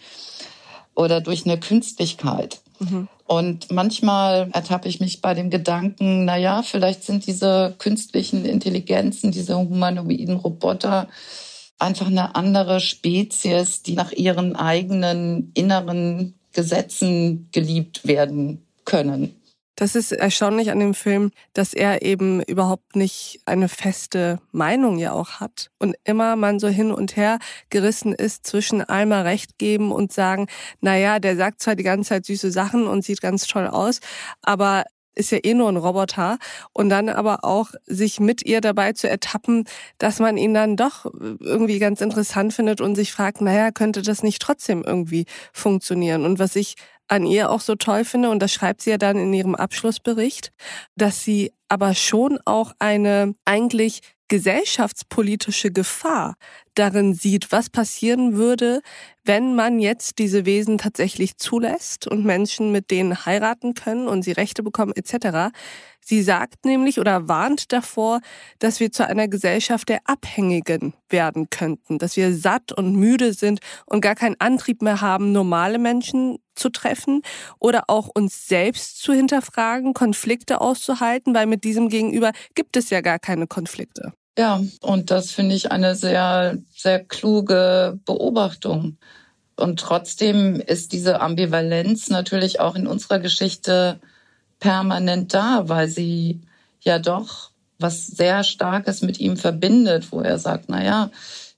oder 0.94 1.20
durch 1.20 1.44
eine 1.44 1.60
Künstlichkeit? 1.60 2.60
Mhm. 2.80 3.08
Und 3.26 3.70
manchmal 3.70 4.50
ertappe 4.52 4.88
ich 4.88 5.00
mich 5.00 5.22
bei 5.22 5.32
dem 5.32 5.48
Gedanken, 5.48 6.24
na 6.24 6.36
ja, 6.36 6.62
vielleicht 6.62 7.04
sind 7.04 7.26
diese 7.26 7.74
künstlichen 7.78 8.44
Intelligenzen, 8.44 9.30
diese 9.30 9.56
humanoiden 9.56 10.36
Roboter 10.36 11.08
einfach 11.78 12.08
eine 12.08 12.34
andere 12.34 12.80
Spezies, 12.80 13.82
die 13.82 13.94
nach 13.94 14.12
ihren 14.12 14.56
eigenen 14.56 15.50
inneren 15.54 16.34
Gesetzen 16.52 17.48
geliebt 17.52 18.06
werden 18.06 18.66
können. 18.84 19.34
Das 19.74 19.94
ist 19.94 20.12
erstaunlich 20.12 20.70
an 20.70 20.80
dem 20.80 20.94
Film, 20.94 21.30
dass 21.54 21.72
er 21.72 22.02
eben 22.02 22.42
überhaupt 22.42 22.94
nicht 22.94 23.40
eine 23.46 23.68
feste 23.68 24.38
Meinung 24.52 24.98
ja 24.98 25.12
auch 25.12 25.40
hat 25.40 25.70
und 25.78 25.96
immer 26.04 26.36
man 26.36 26.60
so 26.60 26.68
hin 26.68 26.92
und 26.92 27.16
her 27.16 27.38
gerissen 27.70 28.12
ist 28.12 28.46
zwischen 28.46 28.82
einmal 28.82 29.22
Recht 29.22 29.58
geben 29.58 29.90
und 29.90 30.12
sagen, 30.12 30.46
na 30.80 30.96
ja, 30.96 31.18
der 31.18 31.36
sagt 31.36 31.62
zwar 31.62 31.74
die 31.74 31.84
ganze 31.84 32.10
Zeit 32.10 32.26
süße 32.26 32.50
Sachen 32.50 32.86
und 32.86 33.04
sieht 33.04 33.22
ganz 33.22 33.46
toll 33.46 33.66
aus, 33.66 34.00
aber 34.42 34.84
ist 35.14 35.30
ja 35.30 35.38
eh 35.42 35.54
nur 35.54 35.68
ein 35.68 35.76
Roboter 35.76 36.38
und 36.72 36.88
dann 36.88 37.08
aber 37.08 37.44
auch 37.44 37.70
sich 37.86 38.20
mit 38.20 38.44
ihr 38.46 38.60
dabei 38.60 38.92
zu 38.92 39.08
ertappen, 39.08 39.64
dass 39.98 40.20
man 40.20 40.36
ihn 40.36 40.54
dann 40.54 40.76
doch 40.76 41.04
irgendwie 41.04 41.78
ganz 41.78 42.00
interessant 42.00 42.54
findet 42.54 42.80
und 42.80 42.94
sich 42.94 43.12
fragt, 43.12 43.40
naja, 43.40 43.70
könnte 43.72 44.02
das 44.02 44.22
nicht 44.22 44.40
trotzdem 44.40 44.82
irgendwie 44.82 45.26
funktionieren? 45.52 46.24
Und 46.24 46.38
was 46.38 46.56
ich 46.56 46.76
an 47.12 47.26
ihr 47.26 47.50
auch 47.50 47.60
so 47.60 47.74
toll 47.74 48.06
finde, 48.06 48.30
und 48.30 48.40
das 48.40 48.54
schreibt 48.54 48.80
sie 48.80 48.88
ja 48.88 48.96
dann 48.96 49.18
in 49.18 49.34
ihrem 49.34 49.54
Abschlussbericht, 49.54 50.50
dass 50.96 51.22
sie 51.22 51.52
aber 51.68 51.94
schon 51.94 52.38
auch 52.46 52.72
eine 52.78 53.34
eigentlich 53.44 54.00
gesellschaftspolitische 54.28 55.70
Gefahr 55.72 56.36
darin 56.74 57.12
sieht, 57.12 57.52
was 57.52 57.68
passieren 57.68 58.36
würde, 58.36 58.80
wenn 59.24 59.54
man 59.54 59.78
jetzt 59.78 60.18
diese 60.18 60.46
Wesen 60.46 60.78
tatsächlich 60.78 61.36
zulässt 61.36 62.06
und 62.06 62.24
Menschen 62.24 62.72
mit 62.72 62.90
denen 62.90 63.26
heiraten 63.26 63.74
können 63.74 64.08
und 64.08 64.22
sie 64.22 64.32
Rechte 64.32 64.62
bekommen 64.62 64.94
etc. 64.96 65.54
Sie 66.04 66.22
sagt 66.22 66.64
nämlich 66.64 66.98
oder 66.98 67.28
warnt 67.28 67.72
davor, 67.72 68.20
dass 68.58 68.80
wir 68.80 68.90
zu 68.90 69.06
einer 69.06 69.28
Gesellschaft 69.28 69.88
der 69.88 70.00
Abhängigen 70.04 70.94
werden 71.08 71.48
könnten, 71.48 71.98
dass 71.98 72.16
wir 72.16 72.34
satt 72.34 72.72
und 72.72 72.96
müde 72.96 73.32
sind 73.32 73.60
und 73.86 74.00
gar 74.00 74.16
keinen 74.16 74.36
Antrieb 74.40 74.82
mehr 74.82 75.00
haben, 75.00 75.30
normale 75.30 75.78
Menschen 75.78 76.38
zu 76.54 76.70
treffen 76.70 77.22
oder 77.58 77.84
auch 77.86 78.08
uns 78.12 78.48
selbst 78.48 79.00
zu 79.00 79.12
hinterfragen, 79.12 79.94
Konflikte 79.94 80.60
auszuhalten, 80.60 81.34
weil 81.34 81.46
mit 81.46 81.64
diesem 81.64 81.88
Gegenüber 81.88 82.32
gibt 82.54 82.76
es 82.76 82.90
ja 82.90 83.00
gar 83.00 83.18
keine 83.18 83.46
Konflikte. 83.46 84.12
Ja, 84.38 84.60
und 84.80 85.10
das 85.10 85.30
finde 85.30 85.54
ich 85.54 85.70
eine 85.70 85.94
sehr, 85.94 86.58
sehr 86.74 87.04
kluge 87.04 88.00
Beobachtung. 88.04 88.96
Und 89.56 89.78
trotzdem 89.78 90.56
ist 90.56 90.92
diese 90.92 91.20
Ambivalenz 91.20 92.08
natürlich 92.08 92.58
auch 92.58 92.74
in 92.74 92.86
unserer 92.86 93.18
Geschichte 93.18 94.00
permanent 94.62 95.34
da, 95.34 95.64
weil 95.68 95.88
sie 95.88 96.40
ja 96.80 97.00
doch 97.00 97.50
was 97.78 98.06
sehr 98.06 98.44
Starkes 98.44 99.02
mit 99.02 99.18
ihm 99.18 99.36
verbindet, 99.36 100.12
wo 100.12 100.20
er 100.20 100.38
sagt, 100.38 100.66
na 100.68 100.84
ja, 100.84 101.10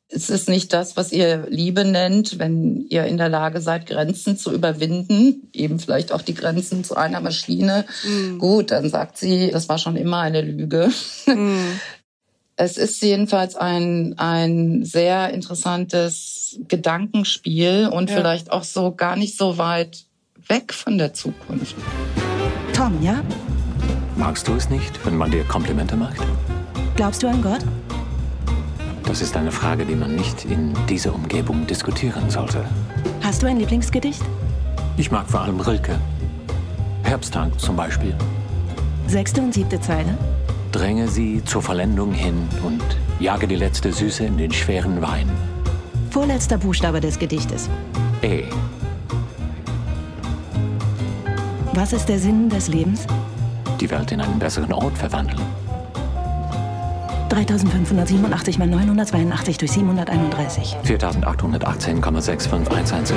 es 0.09 0.31
ist 0.31 0.49
nicht 0.49 0.73
das, 0.73 0.97
was 0.97 1.13
ihr 1.13 1.47
Liebe 1.51 1.85
nennt, 1.85 2.39
wenn 2.39 2.87
ihr 2.89 3.05
in 3.05 3.19
der 3.19 3.29
Lage 3.29 3.61
seid, 3.61 3.87
Grenzen 3.87 4.39
zu 4.39 4.53
überwinden, 4.53 5.51
eben 5.53 5.79
vielleicht 5.79 6.13
auch 6.13 6.23
die 6.23 6.35
Grenzen 6.35 6.83
zu 6.83 6.97
einer 6.97 7.21
Maschine. 7.21 7.85
Mhm. 8.07 8.39
Gut, 8.39 8.71
dann 8.71 8.89
sagt 8.89 9.19
sie, 9.19 9.51
das 9.51 9.69
war 9.69 9.77
schon 9.77 9.97
immer 9.97 10.21
eine 10.21 10.41
Lüge. 10.41 10.91
Mhm. 11.27 11.81
Es 12.57 12.77
ist 12.77 13.03
jedenfalls 13.03 13.57
ein, 13.57 14.15
ein 14.17 14.85
sehr 14.85 15.31
interessantes 15.31 16.57
Gedankenspiel 16.69 17.91
und 17.93 18.09
ja. 18.11 18.17
vielleicht 18.17 18.53
auch 18.53 18.63
so 18.63 18.95
gar 18.95 19.17
nicht 19.17 19.37
so 19.37 19.59
weit 19.59 20.05
weg 20.47 20.73
von 20.73 20.97
der 20.97 21.13
Zukunft. 21.15 21.75
Tom, 22.75 23.01
ja? 23.01 23.23
Magst 24.17 24.49
du 24.49 24.55
es 24.55 24.69
nicht, 24.69 24.99
wenn 25.07 25.17
man 25.17 25.31
dir 25.31 25.45
Komplimente 25.45 25.97
macht? 25.97 26.21
Glaubst 26.97 27.23
du 27.23 27.29
an 27.29 27.41
Gott? 27.41 27.65
Das 29.05 29.23
ist 29.23 29.37
eine 29.37 29.53
Frage, 29.53 29.85
die 29.85 29.95
man 29.95 30.17
nicht 30.17 30.45
in 30.45 30.75
dieser 30.89 31.15
Umgebung 31.15 31.67
diskutieren 31.69 32.29
sollte. 32.31 32.65
Hast 33.23 33.43
du 33.43 33.47
ein 33.47 33.59
Lieblingsgedicht? 33.59 34.23
Ich 34.97 35.13
mag 35.13 35.31
vor 35.31 35.43
allem 35.43 35.61
Rilke. 35.61 36.01
Herbsttag 37.05 37.61
zum 37.61 37.77
Beispiel. 37.77 38.15
Sechste 39.07 39.41
und 39.41 39.55
siebte 39.55 39.81
Zeile? 39.81 40.19
Dränge 40.73 41.07
sie 41.07 41.45
zur 41.45 41.63
Vollendung 41.63 42.13
hin 42.13 42.49
und 42.65 42.83
jage 43.21 43.47
die 43.47 43.57
letzte 43.57 43.93
Süße 43.93 44.25
in 44.25 44.37
den 44.37 44.51
schweren 44.53 45.01
Wein. 45.01 45.31
Vorletzter 46.11 46.59
Buchstabe 46.59 47.01
des 47.01 47.19
Gedichtes. 47.21 47.69
E. 48.23 48.45
Was 51.77 51.93
ist 51.93 52.09
der 52.09 52.21
Sinn 52.21 52.49
des 52.49 52.69
Lebens? 52.69 53.05
Die 53.81 53.91
Welt 53.91 54.13
in 54.13 54.21
einen 54.21 54.39
besseren 54.39 54.73
Ort 54.73 54.97
verwandeln. 54.97 55.43
3587 57.31 58.59
mal 58.59 58.69
982 58.69 59.59
durch 59.59 59.73
731. 59.73 60.77
4818,65116. 60.85 63.15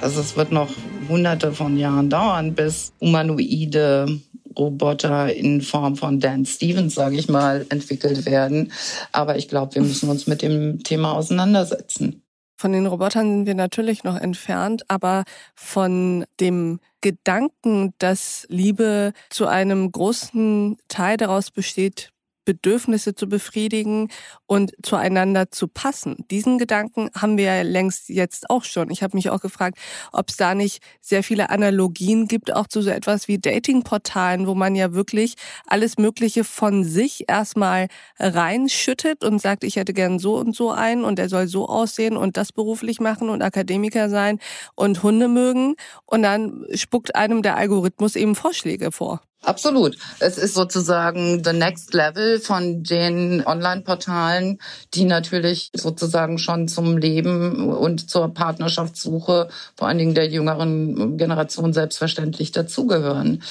Also 0.00 0.20
es 0.20 0.36
wird 0.36 0.52
noch 0.52 0.68
hunderte 1.08 1.54
von 1.54 1.76
Jahren 1.76 2.08
dauern, 2.08 2.54
bis 2.54 2.92
humanoide 3.00 4.20
Roboter 4.56 5.34
in 5.34 5.60
Form 5.60 5.96
von 5.96 6.20
Dan 6.20 6.46
Stevens, 6.46 6.94
sage 6.94 7.16
ich 7.16 7.28
mal, 7.28 7.66
entwickelt 7.68 8.26
werden. 8.26 8.70
Aber 9.10 9.38
ich 9.38 9.48
glaube, 9.48 9.74
wir 9.74 9.82
müssen 9.82 10.08
uns 10.08 10.28
mit 10.28 10.40
dem 10.40 10.84
Thema 10.84 11.14
auseinandersetzen. 11.14 12.22
Von 12.60 12.72
den 12.72 12.84
Robotern 12.84 13.30
sind 13.30 13.46
wir 13.46 13.54
natürlich 13.54 14.04
noch 14.04 14.16
entfernt, 14.16 14.82
aber 14.88 15.24
von 15.54 16.26
dem 16.40 16.78
Gedanken, 17.00 17.94
dass 17.96 18.44
Liebe 18.50 19.14
zu 19.30 19.46
einem 19.46 19.90
großen 19.90 20.76
Teil 20.86 21.16
daraus 21.16 21.50
besteht, 21.50 22.12
Bedürfnisse 22.50 23.14
zu 23.14 23.28
befriedigen 23.28 24.08
und 24.46 24.72
zueinander 24.82 25.52
zu 25.52 25.68
passen. 25.68 26.16
Diesen 26.32 26.58
Gedanken 26.58 27.08
haben 27.16 27.38
wir 27.38 27.44
ja 27.44 27.62
längst 27.62 28.08
jetzt 28.08 28.50
auch 28.50 28.64
schon. 28.64 28.90
Ich 28.90 29.04
habe 29.04 29.16
mich 29.16 29.30
auch 29.30 29.40
gefragt, 29.40 29.78
ob 30.10 30.30
es 30.30 30.36
da 30.36 30.56
nicht 30.56 30.82
sehr 31.00 31.22
viele 31.22 31.50
Analogien 31.50 32.26
gibt, 32.26 32.52
auch 32.52 32.66
zu 32.66 32.82
so 32.82 32.90
etwas 32.90 33.28
wie 33.28 33.38
Datingportalen, 33.38 34.48
wo 34.48 34.56
man 34.56 34.74
ja 34.74 34.92
wirklich 34.94 35.34
alles 35.64 35.96
Mögliche 35.96 36.42
von 36.42 36.82
sich 36.82 37.28
erstmal 37.28 37.86
reinschüttet 38.18 39.22
und 39.22 39.40
sagt, 39.40 39.62
ich 39.62 39.76
hätte 39.76 39.92
gern 39.92 40.18
so 40.18 40.34
und 40.34 40.56
so 40.56 40.72
einen 40.72 41.04
und 41.04 41.20
er 41.20 41.28
soll 41.28 41.46
so 41.46 41.68
aussehen 41.68 42.16
und 42.16 42.36
das 42.36 42.50
beruflich 42.50 42.98
machen 42.98 43.28
und 43.28 43.42
Akademiker 43.42 44.10
sein 44.10 44.40
und 44.74 45.04
Hunde 45.04 45.28
mögen. 45.28 45.76
Und 46.04 46.22
dann 46.24 46.66
spuckt 46.74 47.14
einem 47.14 47.42
der 47.42 47.56
Algorithmus 47.56 48.16
eben 48.16 48.34
Vorschläge 48.34 48.90
vor. 48.90 49.20
Absolut. 49.42 49.96
Es 50.18 50.36
ist 50.36 50.54
sozusagen 50.54 51.42
the 51.42 51.54
next 51.54 51.94
level 51.94 52.38
von 52.40 52.82
den 52.82 53.42
Online-Portalen, 53.46 54.58
die 54.92 55.04
natürlich 55.04 55.70
sozusagen 55.74 56.38
schon 56.38 56.68
zum 56.68 56.98
Leben 56.98 57.72
und 57.72 58.10
zur 58.10 58.34
Partnerschaftssuche 58.34 59.48
vor 59.76 59.88
allen 59.88 59.98
Dingen 59.98 60.14
der 60.14 60.28
jüngeren 60.28 61.16
Generation 61.16 61.72
selbstverständlich 61.72 62.52
dazugehören. 62.52 63.42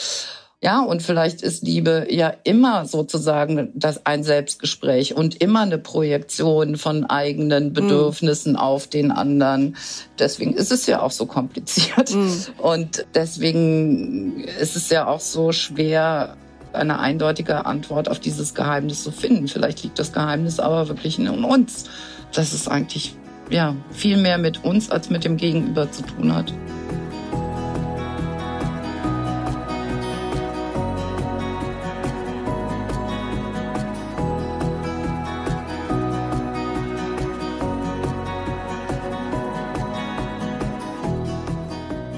Ja, 0.61 0.81
und 0.81 1.01
vielleicht 1.01 1.41
ist 1.41 1.63
Liebe 1.63 2.07
ja 2.09 2.33
immer 2.43 2.85
sozusagen 2.85 3.71
das 3.75 4.05
ein 4.05 4.25
Selbstgespräch 4.25 5.15
und 5.15 5.41
immer 5.41 5.61
eine 5.61 5.77
Projektion 5.77 6.75
von 6.75 7.05
eigenen 7.05 7.67
hm. 7.67 7.73
Bedürfnissen 7.73 8.53
mm. 8.53 8.57
auf 8.57 8.87
den 8.87 9.11
anderen. 9.11 9.77
Deswegen 10.17 10.53
ist 10.53 10.73
es 10.73 10.85
ja 10.85 11.01
auch 11.01 11.11
so 11.11 11.25
kompliziert. 11.27 12.13
Mm. 12.13 12.61
Und 12.61 13.05
deswegen 13.15 14.43
ist 14.43 14.75
es 14.75 14.89
ja 14.89 15.07
auch 15.07 15.21
so 15.21 15.53
schwer, 15.53 16.35
eine 16.73 16.99
eindeutige 16.99 17.65
Antwort 17.65 18.09
auf 18.09 18.19
dieses 18.19 18.53
Geheimnis 18.53 19.03
zu 19.03 19.11
finden. 19.11 19.47
Vielleicht 19.47 19.83
liegt 19.83 19.97
das 19.97 20.11
Geheimnis 20.11 20.59
aber 20.59 20.89
wirklich 20.89 21.17
in 21.17 21.29
uns. 21.29 21.85
Dass 22.33 22.51
es 22.51 22.67
eigentlich 22.67 23.15
ja 23.49 23.75
viel 23.91 24.17
mehr 24.17 24.37
mit 24.37 24.63
uns 24.63 24.91
als 24.91 25.09
mit 25.09 25.23
dem 25.23 25.37
Gegenüber 25.37 25.89
zu 25.89 26.03
tun 26.03 26.35
hat. 26.35 26.53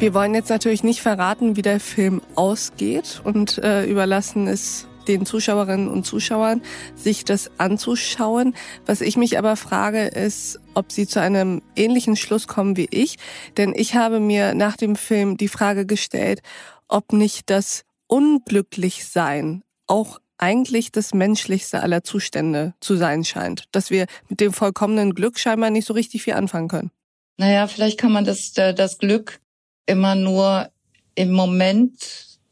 Wir 0.02 0.16
wollen 0.16 0.34
jetzt 0.34 0.50
natürlich 0.50 0.82
nicht 0.82 1.00
verraten, 1.00 1.56
wie 1.58 1.62
der 1.62 1.80
Film 1.80 2.24
ausgeht 2.34 3.22
und 3.24 3.60
äh, 3.60 3.86
überlassen 3.86 4.48
es 4.48 4.88
den 5.08 5.28
Zuschauerinnen 5.28 5.88
und 5.88 6.08
Zuschauern, 6.08 6.64
sich 6.96 7.24
das 7.24 7.52
anzuschauen. 7.60 8.56
Was 8.88 9.02
ich 9.02 9.16
mich 9.16 9.38
aber 9.38 9.56
frage, 9.56 10.08
ist, 10.08 10.60
ob 10.74 10.92
sie 10.92 11.06
zu 11.06 11.22
einem 11.22 11.62
ähnlichen 11.76 12.16
Schluss 12.16 12.48
kommen 12.48 12.78
wie 12.78 12.88
ich. 12.90 13.18
Denn 13.58 13.76
ich 13.76 13.94
habe 13.94 14.20
mir 14.20 14.56
nach 14.56 14.76
dem 14.76 14.96
Film 14.96 15.38
die 15.38 15.48
Frage 15.48 15.86
gestellt, 15.86 16.42
ob 16.88 17.14
nicht 17.14 17.52
das 17.52 17.84
Unglücklichsein 18.08 19.62
auch 19.86 20.18
eigentlich 20.40 20.92
das 20.92 21.14
menschlichste 21.14 21.84
aller 21.84 22.04
Zustände 22.04 22.74
zu 22.80 22.96
sein 22.96 23.24
scheint. 23.24 23.66
Dass 23.72 23.92
wir 23.92 24.08
mit 24.30 24.40
dem 24.40 24.52
vollkommenen 24.52 25.14
Glück 25.14 25.38
scheinbar 25.38 25.70
nicht 25.70 25.86
so 25.86 25.94
richtig 25.94 26.24
viel 26.24 26.34
anfangen 26.34 26.70
können. 26.70 26.92
Naja, 27.38 27.68
vielleicht 27.68 28.00
kann 28.00 28.12
man 28.12 28.26
das, 28.26 28.58
äh, 28.58 28.74
das 28.74 28.98
Glück 28.98 29.41
immer 29.86 30.16
nur 30.16 30.70
im 31.16 31.32
Moment 31.32 31.94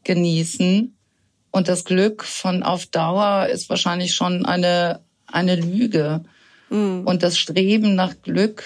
genießen. 0.04 0.96
Und 1.50 1.68
das 1.68 1.84
Glück 1.84 2.24
von 2.24 2.62
auf 2.62 2.86
Dauer 2.86 3.46
ist 3.46 3.68
wahrscheinlich 3.68 4.14
schon 4.14 4.46
eine, 4.46 5.00
eine 5.26 5.56
Lüge. 5.56 6.22
Mhm. 6.70 7.02
Und 7.04 7.22
das 7.22 7.38
Streben 7.38 7.94
nach 7.94 8.14
Glück 8.22 8.62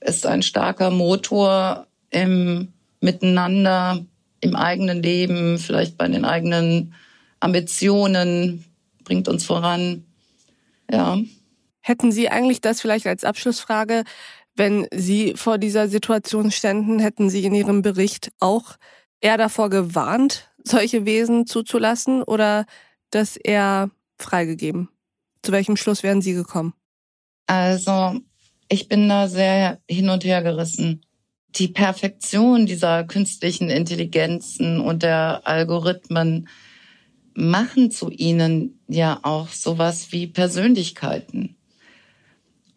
ist 0.00 0.26
ein 0.26 0.42
starker 0.42 0.90
Motor 0.90 1.86
im 2.10 2.72
Miteinander, 3.00 4.04
im 4.40 4.56
eigenen 4.56 5.02
Leben, 5.02 5.58
vielleicht 5.58 5.98
bei 5.98 6.08
den 6.08 6.24
eigenen 6.24 6.94
Ambitionen, 7.40 8.64
bringt 9.04 9.28
uns 9.28 9.44
voran. 9.44 10.04
Ja. 10.90 11.18
Hätten 11.80 12.10
Sie 12.10 12.28
eigentlich 12.28 12.60
das 12.60 12.80
vielleicht 12.80 13.06
als 13.06 13.24
Abschlussfrage 13.24 14.04
wenn 14.56 14.86
Sie 14.92 15.34
vor 15.36 15.58
dieser 15.58 15.88
Situation 15.88 16.50
ständen, 16.50 16.98
hätten 16.98 17.30
Sie 17.30 17.44
in 17.44 17.54
Ihrem 17.54 17.82
Bericht 17.82 18.32
auch 18.40 18.76
eher 19.20 19.36
davor 19.36 19.70
gewarnt, 19.70 20.50
solche 20.64 21.04
Wesen 21.04 21.46
zuzulassen 21.46 22.22
oder 22.22 22.66
das 23.10 23.36
eher 23.36 23.90
freigegeben? 24.18 24.88
Zu 25.42 25.52
welchem 25.52 25.76
Schluss 25.76 26.02
wären 26.02 26.22
Sie 26.22 26.32
gekommen? 26.32 26.74
Also, 27.46 28.20
ich 28.68 28.88
bin 28.88 29.08
da 29.08 29.28
sehr 29.28 29.80
hin 29.88 30.08
und 30.08 30.24
her 30.24 30.42
gerissen. 30.42 31.02
Die 31.54 31.68
Perfektion 31.68 32.66
dieser 32.66 33.04
künstlichen 33.04 33.70
Intelligenzen 33.70 34.80
und 34.80 35.02
der 35.02 35.42
Algorithmen 35.44 36.48
machen 37.34 37.90
zu 37.90 38.10
ihnen 38.10 38.80
ja 38.88 39.20
auch 39.22 39.48
sowas 39.48 40.10
wie 40.10 40.26
Persönlichkeiten. 40.26 41.56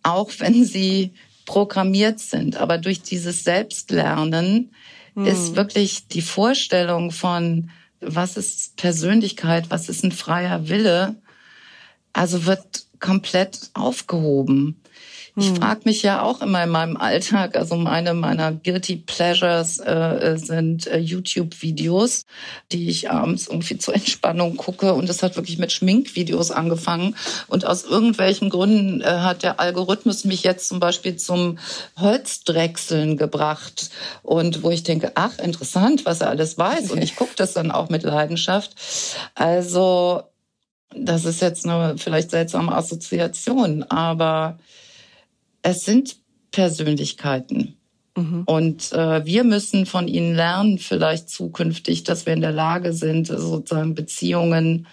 Auch 0.04 0.32
wenn 0.40 0.64
sie 0.64 1.14
programmiert 1.50 2.20
sind. 2.20 2.58
Aber 2.58 2.78
durch 2.78 3.02
dieses 3.02 3.44
Selbstlernen 3.44 4.72
hm. 5.16 5.26
ist 5.26 5.56
wirklich 5.56 6.08
die 6.08 6.22
Vorstellung 6.22 7.10
von, 7.10 7.72
was 8.02 8.38
ist 8.38 8.78
Persönlichkeit, 8.78 9.72
was 9.72 9.90
ist 9.90 10.04
ein 10.04 10.12
freier 10.12 10.70
Wille, 10.70 11.16
also 12.14 12.46
wird 12.46 12.86
komplett 13.00 13.72
aufgehoben. 13.74 14.80
Ich 15.36 15.48
hm. 15.48 15.56
frage 15.58 15.82
mich 15.86 16.02
ja 16.02 16.22
auch 16.22 16.42
immer 16.42 16.64
in 16.64 16.70
meinem 16.70 16.98
Alltag, 16.98 17.56
also 17.56 17.76
meine 17.76 18.14
meiner 18.14 18.52
Guilty 18.52 18.98
Pleasures 18.98 19.80
äh, 19.80 20.38
sind 20.38 20.88
äh, 20.88 20.98
YouTube-Videos, 20.98 22.26
die 22.72 22.90
ich 22.90 23.10
abends 23.12 23.48
irgendwie 23.48 23.78
zur 23.78 23.96
Entspannung 23.96 24.58
gucke. 24.58 24.94
Und 24.94 25.10
das 25.10 25.24
hat 25.24 25.36
wirklich 25.36 25.58
mit 25.58 25.72
Schminkvideos 25.72 26.52
angefangen. 26.52 27.16
Und 27.48 27.66
aus 27.66 27.84
irgendwelchen 27.84 28.50
Gründen 28.50 29.02
äh, 29.02 29.06
hat 29.06 29.44
der 29.44 29.60
Algorithmus 29.60 30.26
mich 30.26 30.44
jetzt 30.44 30.68
zum 30.68 30.80
Beispiel 30.80 31.16
zum 31.18 31.60
Holzdrechseln 31.98 33.18
gebracht. 33.18 33.90
Und 34.24 34.64
wo 34.64 34.72
ich 34.72 34.84
denke, 34.84 35.12
ach, 35.16 35.38
interessant, 35.40 36.06
was 36.06 36.22
er 36.22 36.30
alles 36.30 36.58
weiß. 36.58 36.92
Und 36.92 37.04
ich 37.04 37.16
gucke 37.16 37.34
das 37.36 37.54
dann 37.54 37.72
auch 37.72 37.90
mit 37.90 38.04
Leidenschaft. 38.04 38.76
Also 39.36 40.24
das 40.96 41.26
ist 41.26 41.42
jetzt 41.42 41.66
eine 41.66 41.98
vielleicht 41.98 42.32
seltsame 42.32 42.74
Assoziation, 42.74 43.84
aber 43.84 44.58
es 45.62 45.86
sind 45.86 46.18
Persönlichkeiten. 46.52 47.78
Mhm. 48.18 48.44
Und 48.46 48.92
äh, 48.92 49.26
wir 49.26 49.44
müssen 49.44 49.86
von 49.86 50.08
ihnen 50.08 50.36
lernen, 50.36 50.78
vielleicht 50.78 51.30
zukünftig, 51.30 52.04
dass 52.04 52.26
wir 52.26 52.34
in 52.34 52.42
der 52.42 52.52
Lage 52.52 52.94
sind, 52.94 53.28
sozusagen 53.28 53.96
Beziehungen 53.96 54.88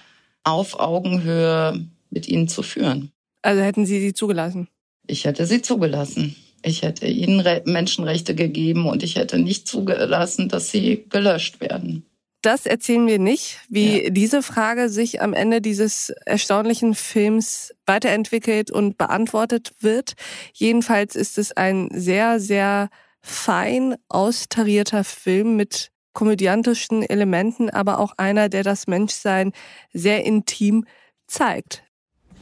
auf 0.44 0.78
Augenhöhe 0.78 1.86
mit 2.10 2.28
ihnen 2.28 2.48
zu 2.48 2.62
führen. 2.62 3.10
Also 3.42 3.62
hätten 3.62 3.86
Sie 3.86 4.00
sie 4.00 4.14
zugelassen? 4.14 4.68
Ich 5.06 5.24
hätte 5.24 5.46
sie 5.46 5.62
zugelassen. 5.62 6.36
Ich 6.62 6.82
hätte 6.82 7.06
ihnen 7.06 7.40
Re 7.40 7.62
Menschenrechte 7.64 8.34
gegeben 8.34 8.86
und 8.86 9.02
ich 9.02 9.16
hätte 9.16 9.38
nicht 9.38 9.68
zugelassen, 9.68 10.48
dass 10.48 10.70
sie 10.70 11.04
gelöscht 11.08 11.60
werden 11.60 12.04
das 12.42 12.66
erzählen 12.66 13.06
wir 13.06 13.18
nicht, 13.18 13.60
wie 13.68 14.04
ja. 14.04 14.10
diese 14.10 14.42
Frage 14.42 14.88
sich 14.88 15.20
am 15.20 15.32
Ende 15.32 15.60
dieses 15.60 16.10
erstaunlichen 16.26 16.94
Films 16.94 17.74
weiterentwickelt 17.86 18.70
und 18.70 18.98
beantwortet 18.98 19.72
wird. 19.80 20.14
Jedenfalls 20.52 21.16
ist 21.16 21.38
es 21.38 21.52
ein 21.52 21.88
sehr, 21.92 22.38
sehr 22.38 22.88
fein 23.20 23.96
austarierter 24.08 25.02
Film 25.02 25.56
mit 25.56 25.90
komödiantischen 26.12 27.02
Elementen, 27.02 27.68
aber 27.68 27.98
auch 27.98 28.12
einer, 28.16 28.48
der 28.48 28.62
das 28.62 28.86
Menschsein 28.86 29.52
sehr 29.92 30.24
intim 30.24 30.86
zeigt. 31.26 31.82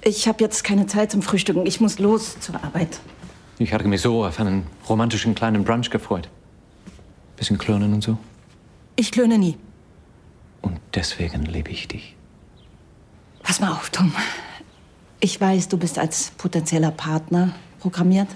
Ich 0.03 0.29
habe 0.29 0.45
jetzt 0.45 0.65
keine 0.65 0.87
Zeit 0.87 1.11
zum 1.11 1.23
Frühstücken. 1.23 1.67
Ich 1.67 1.81
muss 1.81 1.99
los 1.99 2.39
zur 2.39 2.63
Arbeit. 2.63 3.01
Ich 3.59 3.73
hatte 3.73 3.89
mich 3.89 4.03
so 4.03 4.25
auf 4.25 4.39
einen 4.39 4.67
romantischen 4.89 5.35
kleinen 5.35 5.65
Brunch 5.65 5.91
gefreut. 5.91 6.29
Bisschen 7.37 7.59
klönen 7.59 7.95
und 7.95 8.03
so. 8.03 8.19
Ich 8.97 9.11
klöne 9.11 9.39
nie. 9.39 9.57
Deswegen 10.95 11.45
liebe 11.45 11.71
ich 11.71 11.89
dich. 11.89 12.15
Pass 13.43 13.61
mal 13.61 13.73
auf, 13.73 13.91
Tom. 13.91 14.13
Ich 15.21 15.41
weiß, 15.41 15.69
du 15.69 15.77
bist 15.77 15.99
als 15.99 16.33
potenzieller 16.39 16.91
Partner 16.91 17.55
programmiert. 17.81 18.29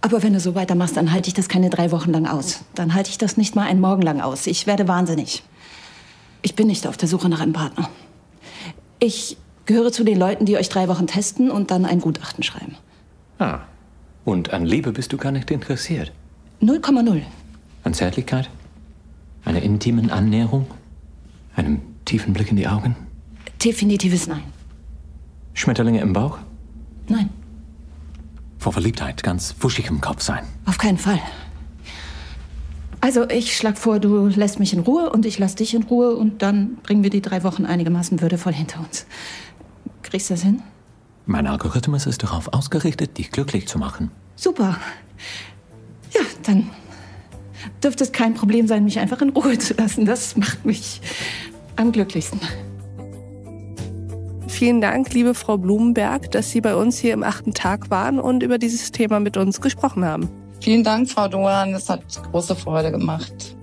Aber 0.00 0.22
wenn 0.22 0.32
du 0.32 0.40
so 0.40 0.54
weitermachst, 0.54 0.96
dann 0.96 1.12
halte 1.12 1.28
ich 1.28 1.34
das 1.34 1.48
keine 1.48 1.70
drei 1.70 1.90
Wochen 1.90 2.12
lang 2.12 2.26
aus. 2.26 2.64
Dann 2.74 2.94
halte 2.94 3.10
ich 3.10 3.18
das 3.18 3.36
nicht 3.36 3.56
mal 3.56 3.66
einen 3.66 3.80
Morgen 3.80 4.02
lang 4.02 4.20
aus. 4.20 4.46
Ich 4.46 4.66
werde 4.66 4.86
wahnsinnig. 4.86 5.42
Ich 6.42 6.54
bin 6.54 6.68
nicht 6.68 6.86
auf 6.86 6.96
der 6.96 7.08
Suche 7.08 7.28
nach 7.28 7.40
einem 7.40 7.52
Partner. 7.52 7.88
Ich 9.00 9.36
gehöre 9.66 9.92
zu 9.92 10.04
den 10.04 10.18
Leuten, 10.18 10.44
die 10.46 10.56
euch 10.56 10.68
drei 10.68 10.88
Wochen 10.88 11.06
testen 11.06 11.50
und 11.50 11.70
dann 11.70 11.84
ein 11.84 12.00
Gutachten 12.00 12.42
schreiben. 12.42 12.76
Ah. 13.38 13.60
Und 14.24 14.52
an 14.52 14.66
Liebe 14.66 14.92
bist 14.92 15.12
du 15.12 15.16
gar 15.16 15.32
nicht 15.32 15.50
interessiert? 15.50 16.12
0,0. 16.60 17.22
An 17.84 17.94
Zärtlichkeit? 17.94 18.50
Einer 19.44 19.62
intimen 19.62 20.10
Annäherung? 20.10 20.66
Einem 21.58 21.80
tiefen 22.04 22.32
Blick 22.34 22.50
in 22.52 22.56
die 22.56 22.68
Augen? 22.68 22.94
Definitives 23.64 24.28
Nein. 24.28 24.44
Schmetterlinge 25.54 26.00
im 26.00 26.12
Bauch? 26.12 26.38
Nein, 27.08 27.30
Vor 28.58 28.72
Verliebtheit 28.72 29.24
ganz 29.24 29.56
wuschig 29.58 29.88
im 29.88 30.00
Kopf 30.00 30.22
sein. 30.22 30.44
auf 30.66 30.78
keinen 30.78 30.98
Fall. 30.98 31.20
Also, 33.00 33.28
ich 33.28 33.56
schlag 33.56 33.76
vor, 33.76 33.98
du 33.98 34.28
lässt 34.28 34.60
mich 34.60 34.72
in 34.72 34.80
Ruhe 34.80 35.10
und 35.10 35.26
ich 35.26 35.38
lass 35.40 35.56
dich 35.56 35.74
in 35.74 35.82
Ruhe 35.84 36.14
und 36.14 36.42
dann 36.42 36.76
bringen 36.84 37.02
wir 37.02 37.10
die 37.10 37.22
drei 37.22 37.42
Wochen 37.42 37.64
einigermaßen 37.64 38.20
würdevoll 38.20 38.52
hinter 38.52 38.78
uns. 38.80 39.06
Kriegst 40.02 40.30
du 40.30 40.34
das 40.34 40.42
hin? 40.44 40.62
Mein 41.26 41.46
Algorithmus 41.48 42.06
ist 42.06 42.22
darauf 42.22 42.52
ausgerichtet, 42.52 43.18
dich 43.18 43.32
glücklich 43.32 43.66
zu 43.66 43.78
machen. 43.78 44.10
Super. 44.36 44.76
Ja, 46.14 46.20
dann 46.44 46.70
dürfte 47.82 48.04
es 48.04 48.12
kein 48.12 48.34
Problem 48.34 48.66
sein, 48.66 48.84
mich 48.84 48.98
einfach 48.98 49.20
in 49.22 49.30
Ruhe 49.30 49.58
zu 49.58 49.74
lassen. 49.74 50.04
Das 50.04 50.36
macht 50.36 50.64
mich 50.64 51.00
am 51.76 51.92
glücklichsten. 51.92 52.40
Vielen 54.48 54.80
Dank, 54.80 55.12
liebe 55.12 55.34
Frau 55.34 55.56
Blumenberg, 55.56 56.32
dass 56.32 56.50
Sie 56.50 56.60
bei 56.60 56.74
uns 56.74 56.98
hier 56.98 57.12
im 57.12 57.22
achten 57.22 57.54
Tag 57.54 57.90
waren 57.90 58.18
und 58.18 58.42
über 58.42 58.58
dieses 58.58 58.90
Thema 58.90 59.20
mit 59.20 59.36
uns 59.36 59.60
gesprochen 59.60 60.04
haben. 60.04 60.28
Vielen 60.60 60.82
Dank, 60.82 61.08
Frau 61.08 61.28
Doan. 61.28 61.74
Es 61.74 61.88
hat 61.88 62.02
große 62.32 62.56
Freude 62.56 62.90
gemacht. 62.90 63.56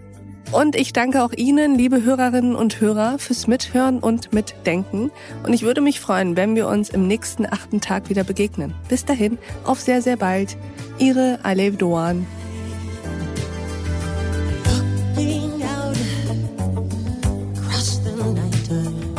Und 0.52 0.76
ich 0.76 0.94
danke 0.94 1.22
auch 1.24 1.34
Ihnen, 1.34 1.76
liebe 1.76 2.04
Hörerinnen 2.04 2.56
und 2.56 2.80
Hörer, 2.80 3.20
fürs 3.20 3.48
Mithören 3.48 4.00
und 4.00 4.32
Mitdenken. 4.32 5.12
Und 5.44 5.54
ich 5.54 5.64
würde 5.64 5.82
mich 5.82 6.00
freuen, 6.00 6.38
wenn 6.38 6.56
wir 6.56 6.68
uns 6.68 6.90
im 6.90 7.08
nächsten 7.08 7.46
achten 7.46 7.82
Tag 7.82 8.10
wieder 8.10 8.24
begegnen. 8.24 8.74
Bis 8.88 9.04
dahin, 9.04 9.38
auf 9.66 9.82
sehr, 9.82 10.02
sehr 10.02 10.16
bald. 10.16 10.56
Ihre 10.98 11.40
Alev 11.44 11.78
Doan. 11.78 12.26
The 18.26 18.32
night 18.34 18.66
time. 18.66 19.15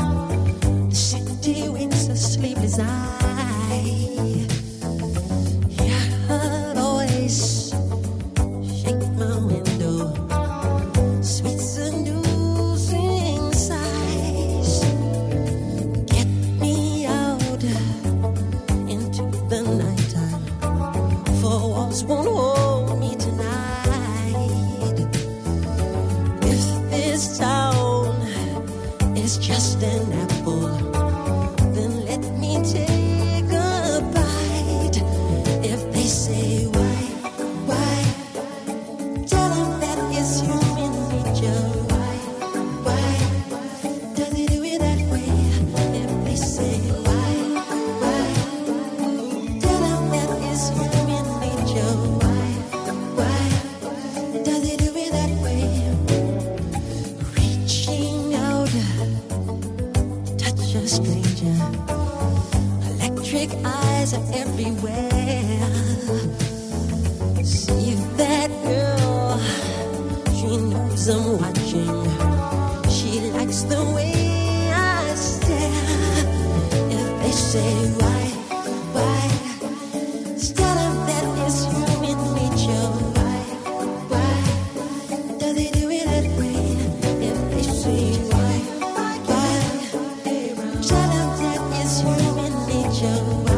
chẳng 93.00 93.44
bao 93.46 93.55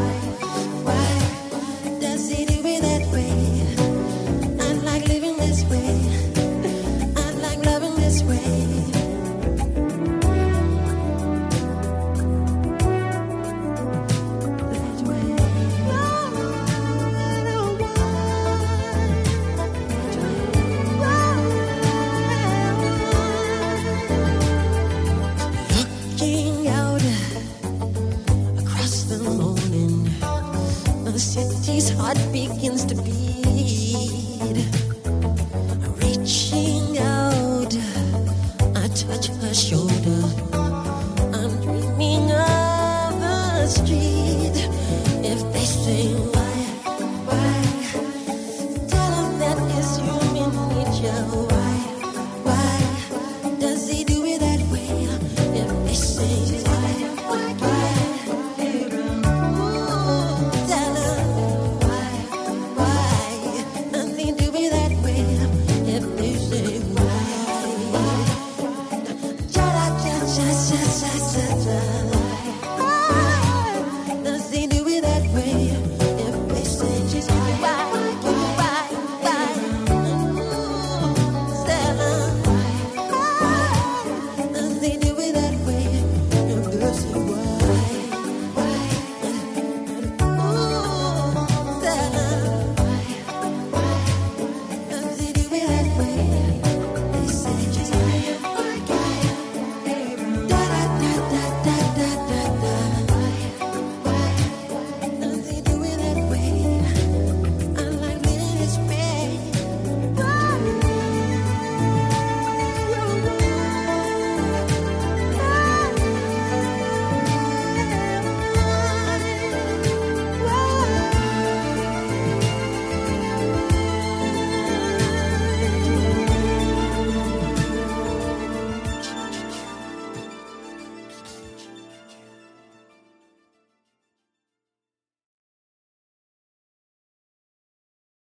sing. 45.89 46.38